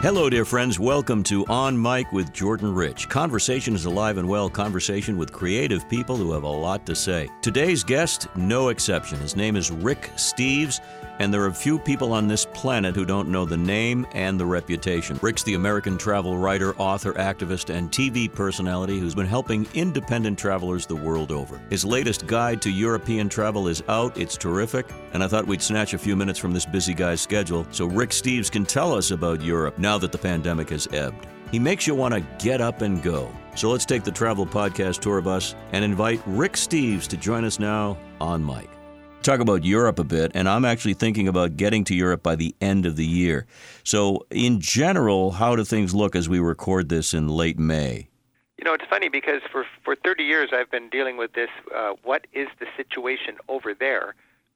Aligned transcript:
Hello, 0.00 0.28
dear 0.28 0.44
friends. 0.44 0.78
Welcome 0.78 1.22
to 1.22 1.46
On 1.46 1.80
Mic 1.80 2.12
with 2.12 2.30
Jordan 2.30 2.74
Rich. 2.74 3.08
Conversation 3.08 3.74
is 3.74 3.86
alive 3.86 4.18
and 4.18 4.28
well, 4.28 4.50
conversation 4.50 5.16
with 5.16 5.32
creative 5.32 5.88
people 5.88 6.16
who 6.16 6.32
have 6.32 6.42
a 6.42 6.48
lot 6.48 6.84
to 6.84 6.94
say. 6.94 7.30
Today's 7.40 7.82
guest, 7.82 8.28
no 8.36 8.68
exception. 8.68 9.18
His 9.18 9.36
name 9.36 9.56
is 9.56 9.70
Rick 9.70 10.10
Steves, 10.16 10.80
and 11.18 11.32
there 11.32 11.44
are 11.44 11.52
few 11.52 11.78
people 11.78 12.12
on 12.12 12.28
this 12.28 12.46
planet 12.46 12.94
who 12.94 13.04
don't 13.04 13.28
know 13.28 13.44
the 13.44 13.56
name 13.56 14.06
and 14.12 14.38
the 14.38 14.46
reputation. 14.46 15.18
Rick's 15.22 15.42
the 15.42 15.54
American 15.54 15.98
travel 15.98 16.36
writer, 16.36 16.74
author, 16.76 17.12
activist, 17.14 17.74
and 17.74 17.90
TV 17.90 18.32
personality 18.32 18.98
who's 18.98 19.14
been 19.14 19.26
helping 19.26 19.66
independent 19.74 20.38
travelers 20.38 20.86
the 20.86 20.96
world 20.96 21.32
over. 21.32 21.60
His 21.70 21.84
latest 21.84 22.26
guide 22.26 22.60
to 22.62 22.70
European 22.70 23.28
travel 23.28 23.68
is 23.68 23.82
out. 23.88 24.16
It's 24.16 24.36
terrific, 24.36 24.86
and 25.12 25.22
I 25.22 25.28
thought 25.28 25.46
we'd 25.46 25.62
snatch 25.62 25.94
a 25.94 25.98
few 25.98 26.16
minutes 26.16 26.38
from 26.38 26.52
this 26.52 26.66
busy 26.66 26.94
guy's 26.94 27.20
schedule 27.20 27.66
so 27.70 27.86
Rick 27.86 28.10
Steves 28.10 28.50
can 28.50 28.64
tell 28.64 28.92
us 28.92 29.10
about 29.10 29.42
Europe 29.42 29.78
now 29.78 29.98
that 29.98 30.12
the 30.12 30.18
pandemic 30.18 30.70
has 30.70 30.88
ebbed. 30.92 31.26
He 31.50 31.58
makes 31.58 31.86
you 31.86 31.94
want 31.94 32.12
to 32.12 32.20
get 32.44 32.60
up 32.60 32.82
and 32.82 33.02
go. 33.02 33.30
So 33.54 33.70
let's 33.70 33.86
take 33.86 34.02
the 34.02 34.10
travel 34.10 34.46
podcast 34.46 35.00
tour 35.00 35.20
bus 35.20 35.54
and 35.72 35.84
invite 35.84 36.20
Rick 36.26 36.54
Steves 36.54 37.06
to 37.08 37.16
join 37.16 37.44
us 37.44 37.58
now 37.58 37.96
on 38.20 38.44
Mic 38.44 38.68
talk 39.22 39.40
about 39.40 39.64
Europe 39.64 39.98
a 39.98 40.04
bit, 40.04 40.32
and 40.34 40.48
I'm 40.48 40.64
actually 40.64 40.94
thinking 40.94 41.28
about 41.28 41.56
getting 41.56 41.84
to 41.84 41.94
Europe 41.94 42.22
by 42.22 42.36
the 42.36 42.54
end 42.60 42.86
of 42.86 42.96
the 42.96 43.04
year. 43.04 43.46
So, 43.84 44.26
in 44.30 44.60
general, 44.60 45.32
how 45.32 45.56
do 45.56 45.64
things 45.64 45.94
look 45.94 46.14
as 46.14 46.28
we 46.28 46.38
record 46.38 46.88
this 46.88 47.12
in 47.12 47.28
late 47.28 47.58
May? 47.58 48.08
You 48.58 48.64
know, 48.64 48.74
it's 48.74 48.84
funny 48.88 49.08
because 49.08 49.42
for 49.50 49.66
for 49.84 49.96
30 49.96 50.24
years 50.24 50.50
I've 50.52 50.70
been 50.70 50.88
dealing 50.88 51.16
with 51.16 51.32
this. 51.34 51.50
Uh, 51.74 51.92
what 52.02 52.26
is 52.32 52.48
the 52.58 52.66
situation 52.76 53.36
over 53.48 53.74
there? 53.74 54.14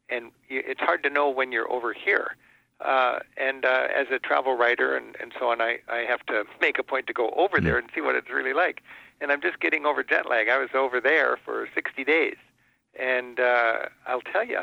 And 0.09 0.31
it's 0.49 0.81
hard 0.81 1.03
to 1.05 1.11
know 1.11 1.29
when 1.29 1.53
you're 1.53 1.71
over 1.71 1.93
here. 1.93 2.37
Uh, 2.81 3.19
and 3.37 3.65
uh, 3.65 3.89
as 3.95 4.07
a 4.11 4.19
travel 4.19 4.57
writer 4.57 4.97
and, 4.97 5.15
and 5.21 5.33
so 5.39 5.51
on, 5.51 5.61
I, 5.61 5.81
I 5.89 5.99
have 5.99 6.25
to 6.27 6.45
make 6.61 6.79
a 6.79 6.83
point 6.83 7.07
to 7.09 7.13
go 7.13 7.31
over 7.37 7.59
mm. 7.59 7.65
there 7.65 7.79
and 7.79 7.89
see 7.95 8.01
what 8.01 8.15
it's 8.15 8.31
really 8.31 8.55
like. 8.55 8.83
And 9.21 9.31
I'm 9.31 9.43
just 9.43 9.61
getting 9.61 9.85
over 9.85 10.03
jet 10.03 10.29
lag. 10.29 10.49
I 10.49 10.57
was 10.57 10.71
over 10.75 11.01
there 11.01 11.37
for 11.45 11.69
60 11.75 12.05
days 12.05 12.37
and 12.99 13.41
uh, 13.41 13.89
I'll 14.07 14.23
tell 14.23 14.45
you, 14.45 14.61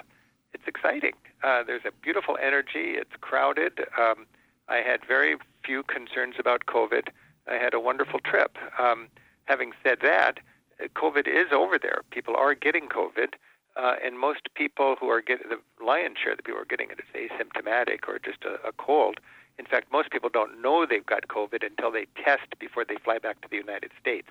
it's 0.54 0.68
exciting. 0.68 1.14
Uh, 1.44 1.64
there's 1.64 1.86
a 1.86 1.92
beautiful 2.02 2.38
energy. 2.42 2.96
It's 2.96 3.16
crowded. 3.22 3.80
Um, 4.00 4.26
I 4.68 4.78
had 4.78 5.02
very 5.08 5.38
few 5.64 5.84
concerns 5.84 6.36
about 6.40 6.66
COVID. 6.66 7.10
I 7.48 7.56
had 7.56 7.74
a 7.74 7.80
wonderful 7.80 8.20
trip. 8.20 8.58
Um, 8.80 9.08
having 9.46 9.72
said 9.84 10.00
that, 10.02 10.40
COVID 10.96 11.28
is 11.28 11.52
over 11.52 11.78
there. 11.80 12.02
People 12.12 12.36
are 12.36 12.54
getting 12.54 12.88
COVID, 12.88 13.34
uh, 13.76 13.96
and 14.04 14.20
most 14.20 14.50
people 14.56 14.96
who 15.00 15.10
are 15.10 15.22
getting 15.22 15.50
the 15.50 15.84
lion's 15.84 16.18
share 16.22 16.32
of 16.32 16.38
the 16.38 16.44
people 16.44 16.58
who 16.58 16.64
are 16.64 16.66
getting 16.66 16.90
it 16.90 17.00
is 17.00 17.30
asymptomatic 17.32 18.08
or 18.08 18.20
just 18.20 18.44
a, 18.44 18.68
a 18.68 18.72
cold. 18.74 19.20
In 19.58 19.66
fact, 19.66 19.92
most 19.92 20.12
people 20.12 20.30
don't 20.32 20.62
know 20.62 20.86
they've 20.86 21.06
got 21.06 21.28
COVID 21.30 21.66
until 21.66 21.92
they 21.92 22.06
test 22.24 22.60
before 22.60 22.86
they 22.86 22.98
fly 23.04 23.18
back 23.18 23.42
to 23.42 23.48
the 23.50 23.56
United 23.58 23.92
States 24.00 24.30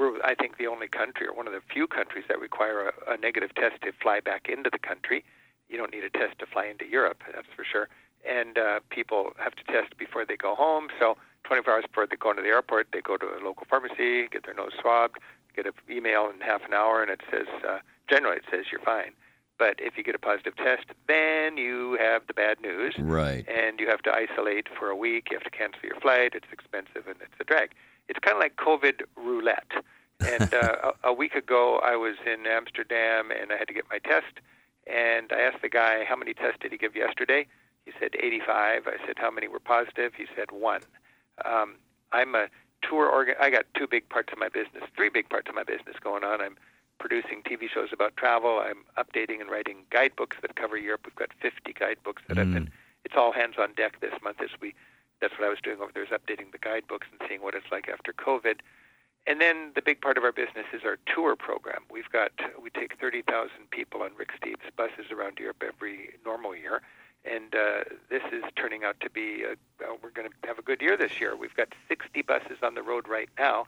we're, 0.00 0.16
I 0.24 0.34
think, 0.34 0.56
the 0.56 0.66
only 0.66 0.88
country 0.88 1.28
or 1.28 1.34
one 1.34 1.46
of 1.46 1.52
the 1.52 1.60
few 1.72 1.86
countries 1.86 2.24
that 2.28 2.40
require 2.40 2.88
a, 2.88 3.12
a 3.12 3.16
negative 3.18 3.54
test 3.54 3.82
to 3.82 3.92
fly 3.92 4.20
back 4.20 4.48
into 4.48 4.70
the 4.72 4.78
country. 4.78 5.22
You 5.68 5.76
don't 5.76 5.92
need 5.92 6.04
a 6.04 6.10
test 6.10 6.38
to 6.38 6.46
fly 6.46 6.64
into 6.66 6.86
Europe, 6.88 7.22
that's 7.32 7.52
for 7.54 7.64
sure. 7.70 7.88
And 8.26 8.56
uh, 8.56 8.80
people 8.88 9.32
have 9.38 9.54
to 9.56 9.64
test 9.64 9.96
before 9.98 10.24
they 10.24 10.36
go 10.36 10.54
home. 10.54 10.88
So 10.98 11.18
24 11.44 11.74
hours 11.74 11.84
before 11.86 12.06
they 12.06 12.16
go 12.16 12.30
into 12.30 12.42
the 12.42 12.48
airport, 12.48 12.88
they 12.92 13.02
go 13.02 13.18
to 13.18 13.26
a 13.26 13.44
local 13.44 13.66
pharmacy, 13.68 14.26
get 14.28 14.46
their 14.46 14.54
nose 14.54 14.72
swabbed, 14.80 15.18
get 15.54 15.66
an 15.66 15.72
email 15.90 16.30
in 16.32 16.40
half 16.40 16.62
an 16.66 16.72
hour, 16.72 17.02
and 17.02 17.10
it 17.10 17.20
says, 17.30 17.46
uh, 17.68 17.78
generally, 18.08 18.38
it 18.38 18.44
says 18.50 18.66
you're 18.72 18.80
fine. 18.80 19.12
But 19.58 19.76
if 19.78 19.98
you 19.98 20.02
get 20.02 20.14
a 20.14 20.18
positive 20.18 20.56
test, 20.56 20.86
then 21.06 21.58
you 21.58 21.98
have 22.00 22.26
the 22.26 22.32
bad 22.32 22.62
news. 22.62 22.94
Right. 22.98 23.46
And 23.46 23.78
you 23.78 23.86
have 23.88 24.00
to 24.02 24.10
isolate 24.10 24.68
for 24.78 24.88
a 24.88 24.96
week. 24.96 25.28
You 25.30 25.36
have 25.36 25.44
to 25.44 25.50
cancel 25.50 25.80
your 25.84 26.00
flight. 26.00 26.32
It's 26.34 26.48
expensive 26.50 27.06
and 27.06 27.16
it's 27.20 27.36
a 27.38 27.44
drag 27.44 27.74
it's 28.10 28.18
kind 28.18 28.36
of 28.36 28.40
like 28.40 28.56
COVID 28.56 29.02
roulette. 29.16 29.70
And 30.18 30.52
uh, 30.52 30.92
a, 31.04 31.08
a 31.10 31.12
week 31.12 31.34
ago, 31.34 31.80
I 31.82 31.94
was 31.94 32.16
in 32.26 32.44
Amsterdam 32.44 33.30
and 33.30 33.52
I 33.52 33.56
had 33.56 33.68
to 33.68 33.74
get 33.74 33.84
my 33.88 33.98
test. 33.98 34.40
And 34.86 35.30
I 35.32 35.40
asked 35.40 35.62
the 35.62 35.68
guy, 35.68 36.04
how 36.04 36.16
many 36.16 36.34
tests 36.34 36.58
did 36.60 36.72
he 36.72 36.78
give 36.78 36.96
yesterday? 36.96 37.46
He 37.86 37.92
said 38.00 38.10
85. 38.18 38.88
I 38.88 39.06
said, 39.06 39.14
how 39.16 39.30
many 39.30 39.46
were 39.46 39.60
positive? 39.60 40.12
He 40.16 40.26
said 40.36 40.50
one. 40.50 40.82
Um, 41.44 41.76
I'm 42.10 42.34
a 42.34 42.48
tour 42.82 43.06
organ. 43.08 43.36
I 43.40 43.48
got 43.48 43.64
two 43.78 43.86
big 43.86 44.08
parts 44.08 44.32
of 44.32 44.38
my 44.38 44.48
business, 44.48 44.82
three 44.96 45.08
big 45.08 45.28
parts 45.28 45.48
of 45.48 45.54
my 45.54 45.62
business 45.62 45.96
going 46.02 46.24
on. 46.24 46.40
I'm 46.40 46.56
producing 46.98 47.42
TV 47.42 47.70
shows 47.72 47.90
about 47.92 48.16
travel. 48.16 48.60
I'm 48.60 48.84
updating 48.98 49.40
and 49.40 49.48
writing 49.48 49.84
guidebooks 49.90 50.36
that 50.42 50.56
cover 50.56 50.76
Europe. 50.76 51.02
We've 51.04 51.14
got 51.14 51.30
50 51.40 51.72
guidebooks 51.72 52.22
that 52.26 52.36
mm. 52.36 52.40
I've 52.40 52.52
been. 52.52 52.70
It's 53.04 53.14
all 53.16 53.32
hands 53.32 53.54
on 53.58 53.72
deck 53.74 54.00
this 54.00 54.12
month 54.22 54.42
as 54.42 54.50
we 54.60 54.74
that's 55.20 55.34
what 55.38 55.46
I 55.46 55.50
was 55.50 55.58
doing 55.62 55.80
over 55.80 55.92
there 55.92 56.04
is 56.04 56.10
updating 56.10 56.52
the 56.52 56.58
guidebooks 56.58 57.06
and 57.10 57.20
seeing 57.28 57.42
what 57.42 57.54
it's 57.54 57.70
like 57.70 57.88
after 57.88 58.12
COVID. 58.12 58.60
And 59.26 59.40
then 59.40 59.72
the 59.74 59.82
big 59.82 60.00
part 60.00 60.16
of 60.16 60.24
our 60.24 60.32
business 60.32 60.66
is 60.72 60.82
our 60.84 60.96
tour 61.14 61.36
program. 61.36 61.82
We've 61.90 62.08
got 62.10 62.32
we 62.62 62.70
take 62.70 62.98
30,000 62.98 63.70
people 63.70 64.02
on 64.02 64.10
Rick 64.16 64.30
Steves 64.40 64.74
buses 64.76 65.12
around 65.12 65.38
Europe 65.38 65.62
every 65.66 66.14
normal 66.24 66.56
year, 66.56 66.80
and 67.24 67.54
uh, 67.54 67.84
this 68.08 68.22
is 68.32 68.42
turning 68.56 68.82
out 68.82 68.98
to 69.00 69.10
be 69.10 69.44
a, 69.44 69.52
uh, 69.84 69.96
we're 70.02 70.10
going 70.10 70.28
to 70.30 70.48
have 70.48 70.58
a 70.58 70.62
good 70.62 70.80
year 70.80 70.96
this 70.96 71.20
year. 71.20 71.36
We've 71.36 71.54
got 71.54 71.68
60 71.88 72.22
buses 72.22 72.58
on 72.62 72.74
the 72.74 72.82
road 72.82 73.08
right 73.08 73.28
now, 73.38 73.66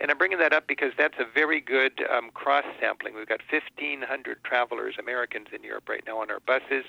and 0.00 0.10
I'm 0.10 0.18
bringing 0.18 0.38
that 0.38 0.52
up 0.52 0.66
because 0.66 0.92
that's 0.98 1.18
a 1.18 1.24
very 1.24 1.62
good 1.62 2.04
um, 2.14 2.30
cross 2.34 2.64
sampling. 2.78 3.14
We've 3.14 3.26
got 3.26 3.40
1,500 3.50 4.44
travelers, 4.44 4.96
Americans 4.98 5.48
in 5.54 5.64
Europe 5.64 5.88
right 5.88 6.04
now 6.06 6.18
on 6.18 6.30
our 6.30 6.40
buses. 6.40 6.84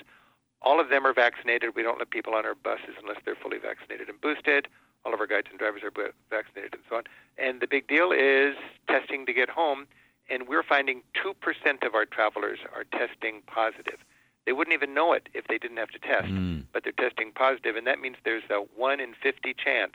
All 0.62 0.80
of 0.80 0.88
them 0.88 1.06
are 1.06 1.12
vaccinated. 1.12 1.74
We 1.74 1.82
don't 1.82 1.98
let 1.98 2.10
people 2.10 2.34
on 2.34 2.46
our 2.46 2.54
buses 2.54 2.94
unless 3.00 3.18
they're 3.24 3.36
fully 3.36 3.58
vaccinated 3.58 4.08
and 4.08 4.20
boosted. 4.20 4.68
All 5.04 5.12
of 5.12 5.20
our 5.20 5.26
guides 5.26 5.48
and 5.50 5.58
drivers 5.58 5.82
are 5.82 5.92
vaccinated 6.30 6.74
and 6.74 6.82
so 6.88 6.96
on. 6.96 7.02
And 7.36 7.60
the 7.60 7.66
big 7.66 7.88
deal 7.88 8.12
is 8.12 8.54
testing 8.88 9.26
to 9.26 9.32
get 9.32 9.50
home. 9.50 9.86
And 10.30 10.46
we're 10.46 10.62
finding 10.62 11.02
2% 11.22 11.86
of 11.86 11.94
our 11.94 12.06
travelers 12.06 12.60
are 12.74 12.84
testing 12.84 13.42
positive. 13.46 13.98
They 14.46 14.52
wouldn't 14.52 14.74
even 14.74 14.94
know 14.94 15.12
it 15.12 15.28
if 15.34 15.46
they 15.48 15.58
didn't 15.58 15.76
have 15.76 15.90
to 15.90 15.98
test, 15.98 16.28
mm. 16.28 16.64
but 16.72 16.84
they're 16.84 16.92
testing 16.92 17.32
positive, 17.32 17.76
and 17.76 17.86
that 17.86 18.00
means 18.00 18.16
there's 18.24 18.42
a 18.50 18.64
1 18.76 19.00
in 19.00 19.14
50 19.22 19.54
chance 19.54 19.94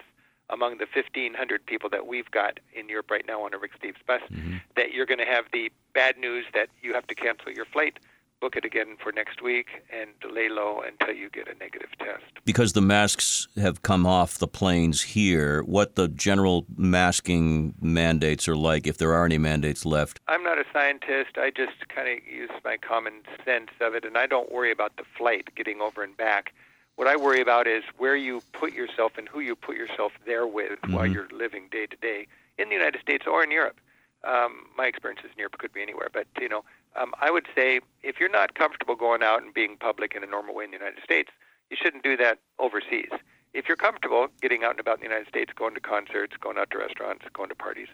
among 0.49 0.77
the 0.77 0.87
1,500 0.93 1.65
people 1.65 1.89
that 1.89 2.07
we've 2.07 2.31
got 2.31 2.59
in 2.73 2.87
Europe 2.87 3.11
right 3.11 3.25
now 3.27 3.43
on 3.43 3.53
a 3.53 3.57
Rick 3.57 3.71
Steves 3.81 4.05
bus 4.05 4.21
mm-hmm. 4.31 4.57
that 4.77 4.93
you're 4.93 5.05
going 5.05 5.19
to 5.19 5.25
have 5.25 5.45
the 5.51 5.69
bad 5.93 6.17
news 6.17 6.45
that 6.53 6.69
you 6.81 6.93
have 6.93 7.05
to 7.07 7.15
cancel 7.15 7.51
your 7.51 7.65
flight 7.65 7.99
book 8.39 8.55
it 8.55 8.65
again 8.65 8.97
for 9.01 9.11
next 9.11 9.41
week 9.41 9.67
and 9.91 10.11
lay 10.31 10.49
low 10.49 10.81
until 10.81 11.15
you 11.15 11.29
get 11.29 11.47
a 11.47 11.57
negative 11.57 11.89
test. 11.99 12.23
Because 12.45 12.73
the 12.73 12.81
masks 12.81 13.47
have 13.57 13.81
come 13.81 14.05
off 14.05 14.37
the 14.37 14.47
planes 14.47 15.01
here, 15.01 15.63
what 15.63 15.95
the 15.95 16.07
general 16.07 16.65
masking 16.75 17.73
mandates 17.81 18.47
are 18.47 18.55
like, 18.55 18.85
if 18.87 18.97
there 18.97 19.13
are 19.13 19.25
any 19.25 19.37
mandates 19.37 19.85
left? 19.85 20.19
I'm 20.27 20.43
not 20.43 20.57
a 20.59 20.65
scientist. 20.71 21.37
I 21.37 21.51
just 21.55 21.87
kind 21.89 22.07
of 22.07 22.25
use 22.27 22.51
my 22.63 22.77
common 22.77 23.21
sense 23.43 23.71
of 23.81 23.95
it, 23.95 24.05
and 24.05 24.17
I 24.17 24.27
don't 24.27 24.51
worry 24.51 24.71
about 24.71 24.97
the 24.97 25.03
flight 25.17 25.49
getting 25.55 25.81
over 25.81 26.03
and 26.03 26.15
back. 26.15 26.53
What 26.95 27.07
I 27.07 27.15
worry 27.15 27.41
about 27.41 27.67
is 27.67 27.83
where 27.97 28.15
you 28.15 28.41
put 28.53 28.73
yourself 28.73 29.13
and 29.17 29.27
who 29.27 29.39
you 29.39 29.55
put 29.55 29.75
yourself 29.75 30.13
there 30.25 30.47
with 30.47 30.81
mm-hmm. 30.81 30.93
while 30.93 31.05
you're 31.05 31.27
living 31.31 31.67
day 31.71 31.85
to 31.85 31.95
day 31.97 32.27
in 32.57 32.69
the 32.69 32.75
United 32.75 33.01
States 33.01 33.25
or 33.27 33.43
in 33.43 33.51
Europe. 33.51 33.79
Um, 34.23 34.65
my 34.75 34.87
experiences 34.87 35.29
in 35.31 35.37
Europe 35.37 35.57
could 35.59 35.71
be 35.71 35.81
anywhere, 35.81 36.09
but 36.11 36.25
you 36.41 36.49
know, 36.49 36.63
um, 36.97 37.13
I 37.19 37.31
would 37.31 37.47
say 37.55 37.81
if 38.03 38.19
you're 38.19 38.29
not 38.29 38.55
comfortable 38.55 38.95
going 38.95 39.23
out 39.23 39.43
and 39.43 39.53
being 39.53 39.77
public 39.77 40.15
in 40.15 40.23
a 40.23 40.27
normal 40.27 40.55
way 40.55 40.65
in 40.65 40.71
the 40.71 40.77
United 40.77 41.03
States, 41.03 41.29
you 41.69 41.77
shouldn't 41.81 42.03
do 42.03 42.17
that 42.17 42.39
overseas. 42.59 43.09
If 43.53 43.67
you're 43.67 43.77
comfortable 43.77 44.27
getting 44.41 44.63
out 44.63 44.71
and 44.71 44.79
about 44.79 44.97
in 44.97 45.01
the 45.01 45.07
United 45.07 45.27
States, 45.27 45.51
going 45.55 45.73
to 45.73 45.79
concerts, 45.79 46.35
going 46.39 46.57
out 46.57 46.69
to 46.71 46.77
restaurants, 46.77 47.25
going 47.33 47.49
to 47.49 47.55
parties, 47.55 47.87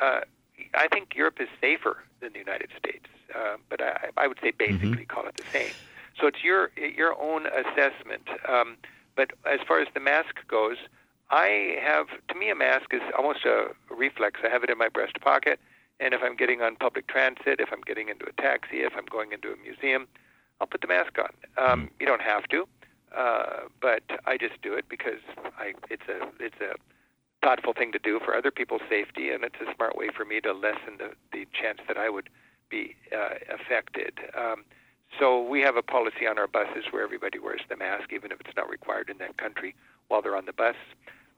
uh, 0.00 0.20
I 0.74 0.88
think 0.88 1.14
Europe 1.14 1.40
is 1.40 1.48
safer 1.60 2.04
than 2.20 2.32
the 2.32 2.38
United 2.38 2.70
States. 2.76 3.06
Uh, 3.34 3.56
but 3.68 3.80
I, 3.80 4.08
I 4.16 4.26
would 4.26 4.38
say 4.40 4.48
mm-hmm. 4.52 4.72
basically 4.72 5.04
mm-hmm. 5.04 5.14
call 5.14 5.26
it 5.26 5.36
the 5.36 5.44
same. 5.52 5.70
So 6.20 6.26
it's 6.26 6.42
your 6.42 6.70
your 6.76 7.20
own 7.20 7.46
assessment. 7.46 8.28
Um, 8.48 8.76
but 9.14 9.32
as 9.46 9.60
far 9.66 9.80
as 9.80 9.88
the 9.94 10.00
mask 10.00 10.34
goes, 10.48 10.76
I 11.30 11.76
have 11.80 12.06
to 12.28 12.34
me 12.34 12.50
a 12.50 12.54
mask 12.54 12.92
is 12.92 13.02
almost 13.16 13.44
a 13.44 13.68
reflex. 13.90 14.40
I 14.44 14.48
have 14.48 14.64
it 14.64 14.70
in 14.70 14.78
my 14.78 14.88
breast 14.88 15.20
pocket. 15.20 15.60
And 16.00 16.14
if 16.14 16.20
I'm 16.22 16.36
getting 16.36 16.62
on 16.62 16.76
public 16.76 17.08
transit, 17.08 17.60
if 17.60 17.70
I'm 17.72 17.80
getting 17.80 18.08
into 18.08 18.26
a 18.26 18.32
taxi, 18.40 18.82
if 18.82 18.92
I'm 18.96 19.06
going 19.06 19.32
into 19.32 19.52
a 19.52 19.56
museum, 19.56 20.06
I'll 20.60 20.66
put 20.66 20.80
the 20.80 20.86
mask 20.88 21.18
on. 21.18 21.30
Um, 21.56 21.80
hmm. 21.80 21.86
you 22.00 22.06
don't 22.06 22.22
have 22.22 22.48
to, 22.48 22.68
uh, 23.16 23.68
but 23.80 24.02
I 24.26 24.36
just 24.36 24.60
do 24.62 24.74
it 24.74 24.86
because 24.88 25.20
I, 25.58 25.74
it's 25.90 26.08
a 26.08 26.28
it's 26.40 26.60
a 26.60 26.74
thoughtful 27.42 27.72
thing 27.72 27.92
to 27.92 27.98
do 27.98 28.20
for 28.24 28.34
other 28.34 28.50
people's 28.50 28.82
safety, 28.88 29.30
and 29.30 29.44
it's 29.44 29.56
a 29.60 29.72
smart 29.74 29.96
way 29.96 30.08
for 30.14 30.24
me 30.24 30.40
to 30.40 30.52
lessen 30.52 30.98
the, 30.98 31.12
the 31.32 31.46
chance 31.52 31.78
that 31.86 31.96
I 31.96 32.10
would 32.10 32.28
be 32.68 32.96
uh, 33.16 33.36
affected. 33.52 34.14
Um, 34.36 34.64
so 35.18 35.40
we 35.40 35.60
have 35.60 35.76
a 35.76 35.82
policy 35.82 36.26
on 36.26 36.38
our 36.38 36.48
buses 36.48 36.84
where 36.90 37.02
everybody 37.02 37.38
wears 37.38 37.62
the 37.68 37.76
mask, 37.76 38.12
even 38.12 38.32
if 38.32 38.40
it's 38.40 38.56
not 38.56 38.68
required 38.68 39.08
in 39.08 39.18
that 39.18 39.36
country 39.36 39.74
while 40.08 40.20
they're 40.20 40.36
on 40.36 40.46
the 40.46 40.52
bus. 40.52 40.76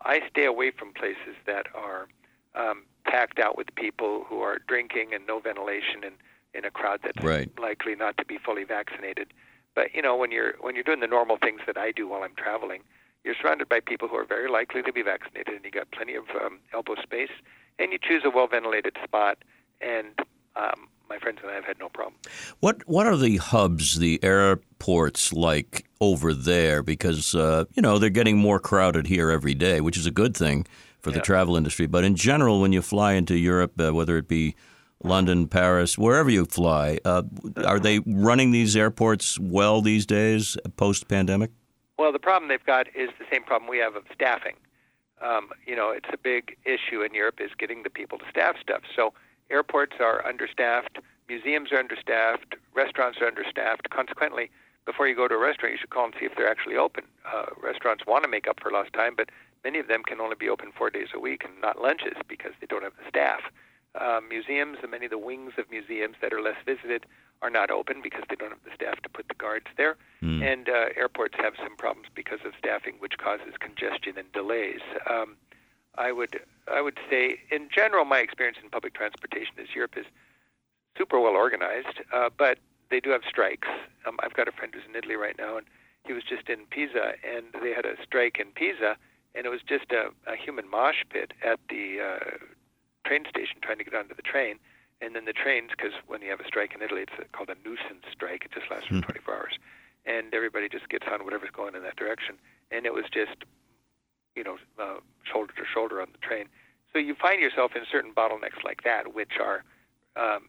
I 0.03 0.21
stay 0.31 0.47
away 0.47 0.71
from 0.71 0.93
places 0.93 1.37
that 1.47 1.67
are 1.75 2.09
um, 2.55 2.85
packed 3.05 3.39
out 3.39 3.57
with 3.57 3.75
people 3.75 4.25
who 4.29 4.41
are 4.41 4.59
drinking 4.67 5.15
and 5.15 5.27
no 5.27 5.41
ventilation 5.41 6.05
and 6.05 6.15
in 6.55 6.65
a 6.65 6.71
crowd 6.71 7.01
that's 7.03 7.25
right. 7.25 7.51
likely 7.59 7.95
not 7.95 8.17
to 8.19 8.25
be 8.25 8.39
fully 8.39 8.65
vaccinated. 8.65 9.33
But 9.75 9.95
you 9.95 10.03
know, 10.03 10.17
when 10.17 10.31
you're 10.33 10.55
when 10.61 10.75
you're 10.75 10.85
doing 10.85 11.01
the 11.01 11.07
normal 11.07 11.37
things 11.37 11.61
that 11.67 11.77
I 11.77 11.93
do 11.93 12.09
while 12.09 12.23
I'm 12.23 12.35
traveling, 12.35 12.83
you're 13.25 13.37
surrounded 13.41 13.69
by 13.69 13.81
people 13.81 14.09
who 14.09 14.17
are 14.17 14.25
very 14.25 14.51
likely 14.51 14.83
to 14.83 14.93
be 14.93 15.03
vaccinated, 15.03 15.55
and 15.55 15.65
you 15.65 15.71
got 15.71 15.91
plenty 15.93 16.15
of 16.15 16.25
um, 16.45 16.59
elbow 16.73 16.97
space, 17.01 17.31
and 17.79 17.93
you 17.93 17.99
choose 17.99 18.23
a 18.25 18.31
well 18.31 18.49
ventilated 18.49 18.97
spot, 19.05 19.39
and 19.81 20.19
um, 20.57 20.89
my 21.09 21.19
friends 21.19 21.39
and 21.43 21.51
I 21.51 21.55
have 21.55 21.65
had 21.65 21.79
no 21.79 21.89
problem. 21.89 22.15
What 22.59 22.87
What 22.89 23.07
are 23.07 23.17
the 23.17 23.37
hubs, 23.37 23.99
the 23.99 24.19
airports 24.25 25.33
like 25.33 25.85
over 26.01 26.35
there? 26.35 26.83
Because 26.83 27.35
uh, 27.37 27.67
you 27.75 27.83
know 27.83 27.99
they're 27.99 28.11
getting 28.11 28.39
more 28.39 28.59
crowded 28.59 29.07
here 29.07 29.31
every 29.31 29.55
day, 29.55 29.81
which 29.81 29.97
is 29.97 30.07
a 30.07 30.11
good 30.11 30.37
thing 30.37 30.67
for 31.03 31.11
the 31.11 31.19
Yeah. 31.19 31.23
travel 31.23 31.57
industry. 31.57 31.87
But 31.87 32.05
in 32.05 32.15
general, 32.15 32.61
when 32.61 32.73
you 32.73 32.83
fly 32.83 33.15
into 33.15 33.37
Europe, 33.37 33.81
uh, 33.81 33.93
whether 33.93 34.17
it 34.17 34.29
be 34.29 34.55
London, 35.03 35.49
Paris, 35.49 35.97
wherever 35.97 36.31
you 36.31 36.45
fly, 36.45 36.99
uh, 37.05 37.23
are 37.65 37.79
they 37.81 38.01
running 38.07 38.51
these 38.51 38.77
airports 38.77 39.39
well 39.39 39.81
these 39.81 40.05
days, 40.05 40.59
post 40.77 41.09
pandemic? 41.09 41.51
Well, 41.99 42.13
the 42.13 42.19
problem 42.19 42.49
they've 42.49 42.65
got 42.65 42.87
is 42.95 43.11
the 43.19 43.25
same 43.31 43.43
problem 43.43 43.71
we 43.71 43.79
have 43.79 43.97
of 43.97 44.05
staffing. 44.15 44.57
Um, 45.21 45.51
you 45.67 45.77
know, 45.77 45.91
it's 45.91 46.09
a 46.13 46.17
big 46.19 46.57
issue 46.65 47.03
in 47.03 47.15
Europe 47.15 47.41
is 47.41 47.51
getting 47.59 47.83
the 47.83 47.91
people 47.91 48.19
to 48.19 48.25
staff 48.31 48.57
stuff. 48.61 48.83
So 48.95 49.13
airports 49.51 49.97
are 50.01 50.25
understaffed, 50.27 50.99
museums 51.29 51.73
are 51.73 51.79
understaffed, 51.79 52.57
restaurants 52.75 53.21
are 53.21 53.27
understaffed. 53.27 53.91
Consequently, 53.91 54.51
before 54.87 55.07
you 55.09 55.15
go 55.15 55.29
to 55.29 55.35
a 55.35 55.39
restaurant, 55.39 55.73
you 55.75 55.79
should 55.79 55.91
call 55.91 56.07
and 56.07 56.15
see 56.19 56.25
if 56.25 56.35
they're 56.37 56.51
actually 56.51 56.77
open. 56.77 57.05
Uh, 57.31 57.47
restaurants 57.63 58.07
want 58.07 58.25
to 58.25 58.31
make 58.31 58.49
up 58.49 58.61
for 58.61 58.71
lost 58.71 58.93
time, 58.93 59.15
but 59.15 59.29
many 59.65 59.79
of 59.79 59.89
them 59.89 60.03
can 60.03 60.21
only 60.21 60.37
be 60.39 60.49
open 60.49 60.73
four 60.77 60.91
days 60.91 61.09
a 61.15 61.19
week 61.19 61.45
and 61.45 61.61
not 61.61 61.81
lunches 61.81 62.17
because 62.29 62.53
they 62.61 62.67
don't 62.67 62.83
have 62.83 62.97
the 62.97 63.09
staff. 63.09 63.41
Uh, 63.95 64.21
museums 64.29 64.79
and 64.83 64.91
many 64.91 65.07
of 65.07 65.11
the 65.11 65.19
wings 65.19 65.53
of 65.59 65.69
museums 65.71 66.17
that 66.23 66.33
are 66.33 66.41
less 66.41 66.57
visited 66.65 67.07
are 67.43 67.51
not 67.51 67.71
open 67.71 68.01
because 68.03 68.23
they 68.29 68.37
don't 68.37 68.51
have 68.51 68.65
the 68.65 68.75
staff 68.75 69.01
to 69.03 69.09
put 69.09 69.27
the 69.29 69.35
guards 69.35 69.67
there. 69.77 69.97
And 70.43 70.69
uh, 70.69 70.87
airports 70.97 71.35
have 71.39 71.55
some 71.57 71.77
problems 71.77 72.09
because 72.15 72.41
of 72.45 72.53
staffing, 72.59 72.97
which 72.99 73.19
causes 73.19 73.55
congestion 73.59 74.17
and 74.17 74.31
delays. 74.33 74.81
Um, 75.09 75.37
I 75.99 76.13
would 76.13 76.41
I 76.71 76.81
would 76.81 76.99
say, 77.11 77.41
in 77.51 77.69
general, 77.75 78.05
my 78.05 78.19
experience 78.19 78.59
in 78.63 78.71
public 78.71 78.95
transportation 78.95 79.55
is 79.59 79.75
Europe 79.75 79.97
is 79.97 80.07
super 80.97 81.19
well 81.19 81.35
organized, 81.35 82.01
uh, 82.13 82.31
but 82.37 82.59
they 82.91 83.01
do 83.01 83.11
have 83.11 83.23
strikes. 83.29 83.69
Um, 84.07 84.19
I've 84.23 84.35
got 84.35 84.47
a 84.47 84.53
friend 84.53 84.73
who's 84.73 84.85
in 84.89 84.95
Italy 84.95 85.17
right 85.17 85.37
now, 85.39 85.57
and 85.57 85.67
he 86.07 86.13
was 86.13 86.23
just 86.23 86.49
in 86.49 86.67
Pisa, 86.71 87.15
and 87.25 87.47
they 87.63 87.73
had 87.73 87.87
a 87.87 87.97
strike 88.03 88.39
in 88.39 88.49
Pisa, 88.53 88.97
and 89.35 89.47
it 89.47 89.49
was 89.49 89.61
just 89.67 89.93
a, 89.93 90.11
a 90.31 90.37
human 90.37 90.69
mosh 90.69 91.05
pit 91.11 91.33
at 91.45 91.59
the 91.69 91.99
uh, 92.01 92.37
train 93.07 93.25
station 93.29 93.57
trying 93.63 93.79
to 93.79 93.85
get 93.85 93.95
onto 93.95 94.15
the 94.15 94.23
train. 94.23 94.59
And 95.03 95.15
then 95.15 95.25
the 95.25 95.33
trains, 95.33 95.71
because 95.71 95.93
when 96.09 96.21
you 96.21 96.29
have 96.31 96.41
a 96.41 96.45
strike 96.47 96.75
in 96.75 96.83
Italy, 96.83 97.03
it's 97.03 97.13
called 97.33 97.49
a 97.49 97.57
nuisance 97.67 98.05
strike. 98.13 98.45
It 98.45 98.53
just 98.53 98.71
lasts 98.71 98.89
for 98.89 99.01
24 99.01 99.35
hours, 99.35 99.59
and 100.05 100.35
everybody 100.35 100.69
just 100.69 100.89
gets 100.91 101.07
on 101.11 101.25
whatever's 101.25 101.51
going 101.51 101.75
in 101.75 101.83
that 101.85 101.97
direction. 101.97 102.37
And 102.71 102.85
it 102.85 102.93
was 102.93 103.05
just, 103.11 103.45
you 104.37 104.45
know, 104.45 104.59
uh, 104.79 105.01
shoulder 105.25 105.55
to 105.57 105.63
shoulder 105.65 106.03
on 106.03 106.09
the 106.13 106.19
train. 106.19 106.47
So 106.93 106.99
you 106.99 107.15
find 107.15 107.41
yourself 107.41 107.73
in 107.77 107.83
certain 107.91 108.13
bottlenecks 108.13 108.63
like 108.63 108.83
that, 108.85 109.15
which 109.15 109.39
are 109.41 109.65
um, 110.17 110.49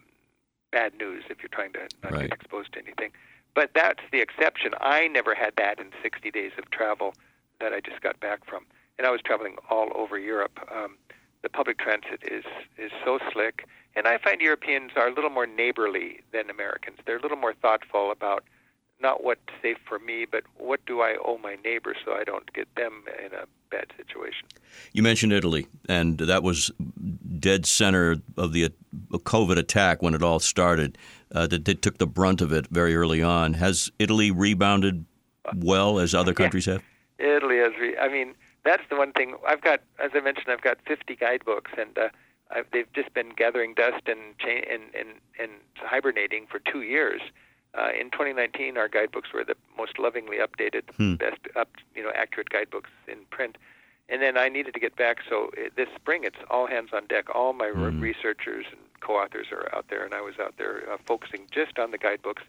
bad 0.71 0.95
news 0.95 1.23
if 1.29 1.37
you're 1.41 1.49
trying 1.49 1.71
to 1.73 1.87
not 2.03 2.11
Right. 2.11 2.29
get 2.29 2.33
exposed 2.33 2.73
to 2.73 2.79
anything. 2.79 3.11
But 3.55 3.71
that's 3.73 4.03
the 4.11 4.19
exception. 4.19 4.73
I 4.81 5.07
never 5.07 5.33
had 5.33 5.53
that 5.57 5.79
in 5.79 5.91
60 6.01 6.29
days 6.31 6.51
of 6.57 6.69
travel 6.71 7.13
that 7.61 7.73
I 7.73 7.79
just 7.79 8.01
got 8.01 8.19
back 8.19 8.45
from, 8.45 8.65
and 8.97 9.07
I 9.07 9.11
was 9.11 9.21
traveling 9.21 9.55
all 9.69 9.89
over 9.95 10.17
Europe. 10.19 10.59
Um, 10.73 10.97
the 11.43 11.49
public 11.49 11.77
transit 11.79 12.21
is 12.23 12.45
is 12.77 12.91
so 13.05 13.19
slick, 13.31 13.67
and 13.95 14.07
I 14.07 14.17
find 14.17 14.41
Europeans 14.41 14.91
are 14.95 15.07
a 15.07 15.13
little 15.13 15.29
more 15.29 15.47
neighborly 15.47 16.21
than 16.31 16.49
Americans. 16.49 16.97
They're 17.05 17.17
a 17.17 17.21
little 17.21 17.37
more 17.37 17.53
thoughtful 17.53 18.11
about 18.11 18.43
not 19.01 19.23
what's 19.23 19.41
safe 19.61 19.77
for 19.87 19.97
me, 19.97 20.25
but 20.29 20.43
what 20.57 20.85
do 20.85 21.01
I 21.01 21.15
owe 21.25 21.39
my 21.39 21.55
neighbor 21.63 21.95
so 22.05 22.13
I 22.13 22.23
don't 22.23 22.51
get 22.53 22.67
them 22.75 23.03
in 23.25 23.33
a 23.33 23.45
bad 23.71 23.87
situation. 23.97 24.47
You 24.91 25.01
mentioned 25.01 25.33
Italy, 25.33 25.65
and 25.89 26.17
that 26.19 26.43
was 26.43 26.71
dead 27.39 27.65
center 27.65 28.17
of 28.37 28.53
the 28.53 28.65
uh, 28.65 28.69
COVID 29.17 29.57
attack 29.57 30.01
when 30.01 30.13
it 30.13 30.21
all 30.21 30.39
started. 30.39 30.97
Uh, 31.33 31.47
that 31.47 31.63
they 31.63 31.73
took 31.73 31.97
the 31.97 32.05
brunt 32.05 32.41
of 32.41 32.51
it 32.51 32.67
very 32.67 32.93
early 32.93 33.23
on. 33.23 33.53
Has 33.53 33.89
Italy 33.99 34.31
rebounded 34.31 35.05
well 35.55 35.97
as 35.97 36.13
other 36.13 36.33
countries 36.33 36.65
have? 36.65 36.83
Italy 37.21 37.57
has. 37.57 37.73
Re- 37.79 37.97
I 37.97 38.07
mean, 38.09 38.33
that's 38.63 38.83
the 38.89 38.95
one 38.95 39.11
thing 39.13 39.35
I've 39.47 39.61
got. 39.61 39.81
As 40.03 40.11
I 40.13 40.19
mentioned, 40.19 40.47
I've 40.49 40.61
got 40.61 40.77
50 40.87 41.15
guidebooks, 41.15 41.71
and 41.77 41.97
uh, 41.97 42.09
I've, 42.49 42.65
they've 42.71 42.91
just 42.93 43.13
been 43.13 43.29
gathering 43.35 43.73
dust 43.73 44.03
and, 44.07 44.37
cha- 44.39 44.47
and 44.69 44.83
and 44.97 45.09
and 45.39 45.51
hibernating 45.75 46.47
for 46.47 46.59
two 46.59 46.81
years. 46.81 47.21
Uh, 47.73 47.89
in 47.97 48.11
2019, 48.11 48.77
our 48.77 48.89
guidebooks 48.89 49.29
were 49.33 49.45
the 49.45 49.55
most 49.77 49.97
lovingly 49.97 50.37
updated, 50.37 50.81
best 51.17 51.39
up, 51.55 51.69
you 51.95 52.03
know, 52.03 52.11
accurate 52.13 52.49
guidebooks 52.49 52.89
in 53.07 53.19
print. 53.29 53.57
And 54.09 54.21
then 54.21 54.37
I 54.37 54.49
needed 54.49 54.73
to 54.73 54.79
get 54.81 54.97
back, 54.97 55.19
so 55.29 55.51
uh, 55.57 55.69
this 55.77 55.87
spring 55.95 56.25
it's 56.25 56.35
all 56.49 56.67
hands 56.67 56.89
on 56.91 57.05
deck. 57.07 57.33
All 57.33 57.53
my 57.53 57.67
re- 57.67 57.91
researchers 58.01 58.65
and 58.69 58.79
co-authors 58.99 59.47
are 59.53 59.73
out 59.73 59.85
there, 59.89 60.03
and 60.03 60.13
I 60.13 60.19
was 60.19 60.35
out 60.37 60.55
there 60.57 60.83
uh, 60.91 60.97
focusing 61.07 61.47
just 61.49 61.79
on 61.79 61.91
the 61.91 61.97
guidebooks. 61.97 62.43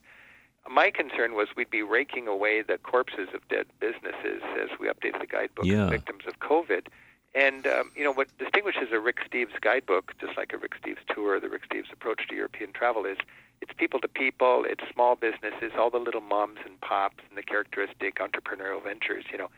My 0.71 0.91
concern 0.91 1.35
was 1.35 1.49
we'd 1.57 1.71
be 1.71 1.83
raking 1.83 2.29
away 2.29 2.63
the 2.63 2.79
corpses 2.79 3.29
of 3.35 3.47
dead 3.49 3.67
businesses 3.81 4.43
as 4.61 4.71
we 4.79 4.89
updated 4.89 5.21
the 5.21 5.27
guidebook, 5.27 5.67
Yeah. 5.67 5.89
victims 5.89 6.25
of 6.27 6.39
COVID. 6.39 6.87
And 7.35 7.67
um, 7.67 7.91
you 7.97 8.05
know 8.05 8.13
what 8.13 8.29
distinguishes 8.39 8.89
a 8.93 9.01
Rick 9.01 9.19
Steves 9.29 9.59
guidebook, 9.61 10.13
just 10.21 10.37
like 10.37 10.53
a 10.53 10.59
Rick 10.59 10.75
Steves 10.81 10.99
tour, 11.15 11.41
the 11.41 11.49
Rick 11.49 11.69
Steves 11.69 11.91
approach 11.93 12.29
to 12.29 12.35
European 12.35 12.73
travel, 12.73 13.07
is 13.07 13.17
it's 13.61 13.73
people 13.77 14.01
to 14.01 14.09
people, 14.09 14.65
it's 14.69 14.85
small 14.93 15.17
businesses, 15.17 15.73
all 15.79 15.89
the 15.91 15.99
little 15.99 16.21
moms 16.21 16.59
and 16.65 16.81
pops, 16.81 17.23
and 17.29 17.39
the 17.39 17.43
characteristic 17.43 18.17
entrepreneurial 18.17 18.83
ventures. 18.83 19.25
You 19.33 19.39
know, 19.39 19.51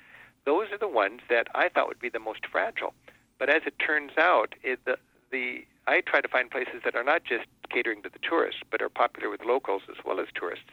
those 0.45 0.71
are 0.71 0.79
the 0.79 0.89
ones 0.89 1.21
that 1.29 1.49
I 1.55 1.69
thought 1.69 1.89
would 1.89 2.01
be 2.01 2.09
the 2.11 2.21
most 2.21 2.47
fragile. 2.47 2.95
But 3.39 3.49
as 3.51 3.63
it 3.67 3.79
turns 3.79 4.13
out, 4.19 4.55
it, 4.63 4.79
the 4.85 4.97
the 5.31 5.65
I 5.87 6.01
try 6.01 6.21
to 6.21 6.29
find 6.29 6.51
places 6.51 6.83
that 6.85 6.95
are 6.95 7.05
not 7.05 7.25
just 7.25 7.45
catering 7.71 8.03
to 8.03 8.09
the 8.09 8.21
tourists, 8.21 8.63
but 8.71 8.81
are 8.81 8.89
popular 8.89 9.29
with 9.31 9.45
locals 9.45 9.83
as 9.91 9.97
well 10.05 10.21
as 10.21 10.29
tourists. 10.35 10.71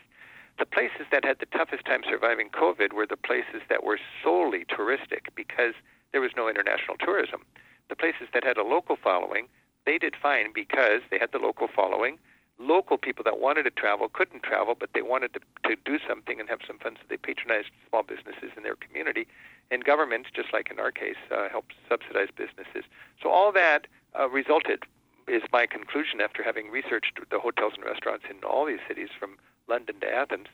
The 0.59 0.65
places 0.65 1.07
that 1.11 1.25
had 1.25 1.39
the 1.39 1.45
toughest 1.57 1.85
time 1.85 2.01
surviving 2.07 2.49
COVID 2.49 2.93
were 2.93 3.07
the 3.07 3.17
places 3.17 3.61
that 3.69 3.83
were 3.83 3.99
solely 4.23 4.65
touristic 4.65 5.27
because 5.35 5.73
there 6.11 6.21
was 6.21 6.31
no 6.35 6.49
international 6.49 6.97
tourism. 6.99 7.41
The 7.89 7.95
places 7.95 8.27
that 8.33 8.43
had 8.43 8.57
a 8.57 8.63
local 8.63 8.95
following, 8.95 9.47
they 9.85 9.97
did 9.97 10.15
fine 10.15 10.53
because 10.53 11.01
they 11.09 11.19
had 11.19 11.31
the 11.31 11.39
local 11.39 11.67
following. 11.67 12.19
Local 12.59 12.97
people 12.97 13.23
that 13.23 13.39
wanted 13.39 13.63
to 13.63 13.71
travel 13.71 14.07
couldn't 14.07 14.43
travel, 14.43 14.75
but 14.79 14.91
they 14.93 15.01
wanted 15.01 15.33
to, 15.33 15.39
to 15.67 15.75
do 15.83 15.97
something 16.07 16.39
and 16.39 16.47
have 16.47 16.59
some 16.65 16.77
fun, 16.77 16.95
so 16.95 17.03
they 17.09 17.17
patronized 17.17 17.69
small 17.89 18.03
businesses 18.03 18.51
in 18.55 18.63
their 18.63 18.75
community. 18.75 19.25
And 19.71 19.83
governments, 19.83 20.29
just 20.33 20.53
like 20.53 20.69
in 20.69 20.79
our 20.79 20.91
case, 20.91 21.17
uh, 21.31 21.49
helped 21.49 21.73
subsidize 21.89 22.27
businesses. 22.35 22.83
So 23.21 23.29
all 23.29 23.51
that 23.53 23.87
uh, 24.17 24.29
resulted, 24.29 24.83
is 25.27 25.43
my 25.51 25.65
conclusion 25.65 26.19
after 26.19 26.43
having 26.43 26.69
researched 26.69 27.19
the 27.29 27.39
hotels 27.39 27.73
and 27.75 27.85
restaurants 27.85 28.25
in 28.29 28.43
all 28.43 28.65
these 28.65 28.83
cities 28.87 29.09
from 29.17 29.37
London 29.71 29.95
to 30.01 30.09
Athens, 30.21 30.47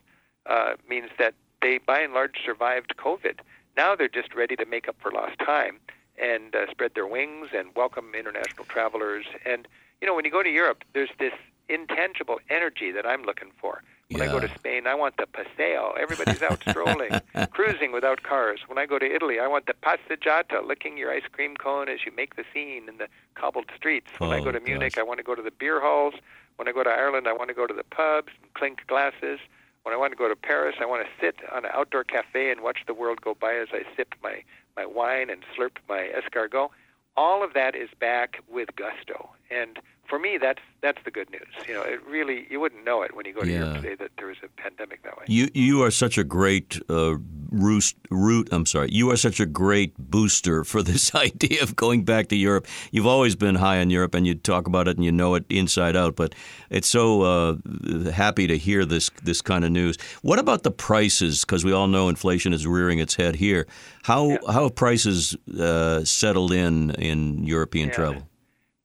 uh, 0.46 0.72
means 0.88 1.10
that 1.18 1.34
they 1.60 1.78
by 1.78 1.98
and 2.00 2.12
large 2.14 2.36
survived 2.44 2.90
COVID. 2.96 3.36
Now 3.76 3.94
they're 3.96 4.16
just 4.20 4.32
ready 4.34 4.56
to 4.56 4.64
make 4.74 4.88
up 4.88 4.96
for 5.02 5.10
lost 5.10 5.38
time 5.40 5.76
and 6.16 6.54
uh, 6.54 6.70
spread 6.70 6.92
their 6.94 7.06
wings 7.06 7.48
and 7.58 7.66
welcome 7.76 8.06
international 8.22 8.64
travelers. 8.74 9.26
And 9.44 9.66
you 10.00 10.06
know, 10.06 10.14
when 10.14 10.24
you 10.24 10.30
go 10.30 10.42
to 10.44 10.48
Europe, 10.62 10.84
there's 10.94 11.10
this 11.18 11.32
intangible 11.68 12.38
energy 12.48 12.92
that 12.92 13.04
I'm 13.06 13.22
looking 13.24 13.50
for. 13.60 13.82
When 14.10 14.22
I 14.22 14.26
go 14.32 14.40
to 14.40 14.48
Spain, 14.54 14.86
I 14.86 14.94
want 14.94 15.18
the 15.18 15.26
paseo. 15.26 15.92
Everybody's 16.00 16.40
out 16.42 16.60
strolling, 16.70 17.10
cruising 17.50 17.92
without 17.92 18.22
cars. 18.22 18.60
When 18.66 18.78
I 18.78 18.86
go 18.86 18.98
to 18.98 19.04
Italy, 19.04 19.38
I 19.38 19.46
want 19.46 19.66
the 19.66 19.74
passeggiata, 19.74 20.66
licking 20.66 20.96
your 20.96 21.10
ice 21.12 21.28
cream 21.30 21.56
cone 21.58 21.90
as 21.90 21.98
you 22.06 22.12
make 22.16 22.36
the 22.36 22.44
scene 22.54 22.88
in 22.88 22.96
the 22.96 23.08
cobbled 23.34 23.66
streets. 23.76 24.10
When 24.16 24.30
I 24.30 24.38
Oh, 24.38 24.44
go 24.44 24.52
to 24.52 24.60
Munich, 24.60 24.94
gosh. 24.94 25.00
I 25.02 25.04
want 25.04 25.18
to 25.18 25.24
go 25.24 25.34
to 25.34 25.42
the 25.42 25.50
beer 25.50 25.78
halls. 25.80 26.14
When 26.58 26.66
I 26.66 26.72
go 26.72 26.82
to 26.82 26.90
Ireland, 26.90 27.28
I 27.28 27.32
want 27.32 27.48
to 27.48 27.54
go 27.54 27.68
to 27.68 27.72
the 27.72 27.84
pubs 27.84 28.32
and 28.42 28.52
clink 28.54 28.80
glasses. 28.88 29.38
When 29.84 29.94
I 29.94 29.96
want 29.96 30.12
to 30.12 30.16
go 30.16 30.28
to 30.28 30.34
Paris, 30.34 30.74
I 30.80 30.86
want 30.86 31.06
to 31.06 31.10
sit 31.24 31.36
on 31.54 31.64
an 31.64 31.70
outdoor 31.72 32.02
cafe 32.02 32.50
and 32.50 32.62
watch 32.62 32.78
the 32.88 32.94
world 32.94 33.20
go 33.20 33.34
by 33.34 33.54
as 33.54 33.68
I 33.72 33.84
sip 33.96 34.14
my, 34.24 34.42
my 34.76 34.84
wine 34.84 35.30
and 35.30 35.44
slurp 35.56 35.76
my 35.88 36.10
escargot. 36.18 36.70
All 37.16 37.44
of 37.44 37.54
that 37.54 37.76
is 37.76 37.88
back 38.00 38.42
with 38.50 38.70
gusto. 38.74 39.30
And 39.50 39.78
for 40.08 40.18
me, 40.18 40.36
that's 40.36 40.62
that's 40.80 40.98
the 41.04 41.10
good 41.12 41.30
news. 41.30 41.48
You 41.68 41.74
know, 41.74 41.82
it 41.82 42.04
really 42.06 42.46
you 42.50 42.58
wouldn't 42.58 42.84
know 42.84 43.02
it 43.02 43.14
when 43.14 43.24
you 43.24 43.32
go 43.32 43.42
to 43.42 43.50
Yeah. 43.50 43.58
Europe 43.58 43.82
today 43.82 43.94
that 43.96 44.10
there 44.18 44.26
was 44.26 44.38
a 44.42 44.48
pandemic 44.60 45.02
that 45.04 45.16
way. 45.16 45.24
You 45.28 45.48
you 45.54 45.82
are 45.84 45.90
such 45.90 46.18
a 46.18 46.24
great 46.24 46.80
uh, 46.88 47.16
roost, 47.50 47.96
root. 48.10 48.48
I'm 48.52 48.66
sorry. 48.66 48.88
You 48.90 49.10
are 49.10 49.16
such 49.16 49.40
a 49.40 49.46
great 49.46 49.96
booster 49.98 50.64
for 50.64 50.82
this 50.82 51.14
idea 51.26 51.62
of 51.62 51.76
going 51.76 52.04
back 52.04 52.28
to 52.28 52.36
Europe. 52.36 52.66
You've 52.90 53.06
always 53.06 53.36
been 53.36 53.56
high 53.56 53.80
on 53.80 53.90
Europe, 53.90 54.14
and 54.14 54.26
you 54.26 54.34
talk 54.34 54.66
about 54.66 54.88
it, 54.88 54.96
and 54.96 55.04
you 55.04 55.12
know 55.12 55.34
it 55.34 55.44
inside 55.48 55.96
out. 55.96 56.16
But 56.16 56.34
it's 56.70 56.88
so 56.88 57.22
uh, 57.22 58.10
happy 58.10 58.46
to 58.46 58.56
hear 58.58 58.84
this 58.84 59.10
this 59.22 59.42
kind 59.42 59.64
of 59.64 59.70
news. 59.70 59.96
What 60.22 60.38
about 60.38 60.62
the 60.62 60.70
prices? 60.70 61.44
Because 61.44 61.64
we 61.64 61.72
all 61.72 61.88
know 61.88 62.08
inflation 62.08 62.52
is 62.52 62.66
rearing 62.66 62.98
its 62.98 63.14
head 63.16 63.36
here. 63.36 63.66
How 64.04 64.38
how 64.46 64.64
have 64.64 64.74
prices 64.74 65.36
uh, 65.58 66.04
settled 66.04 66.52
in 66.52 66.90
in 66.92 67.44
European 67.44 67.88
Yeah. 67.88 67.94
travel? 67.94 68.28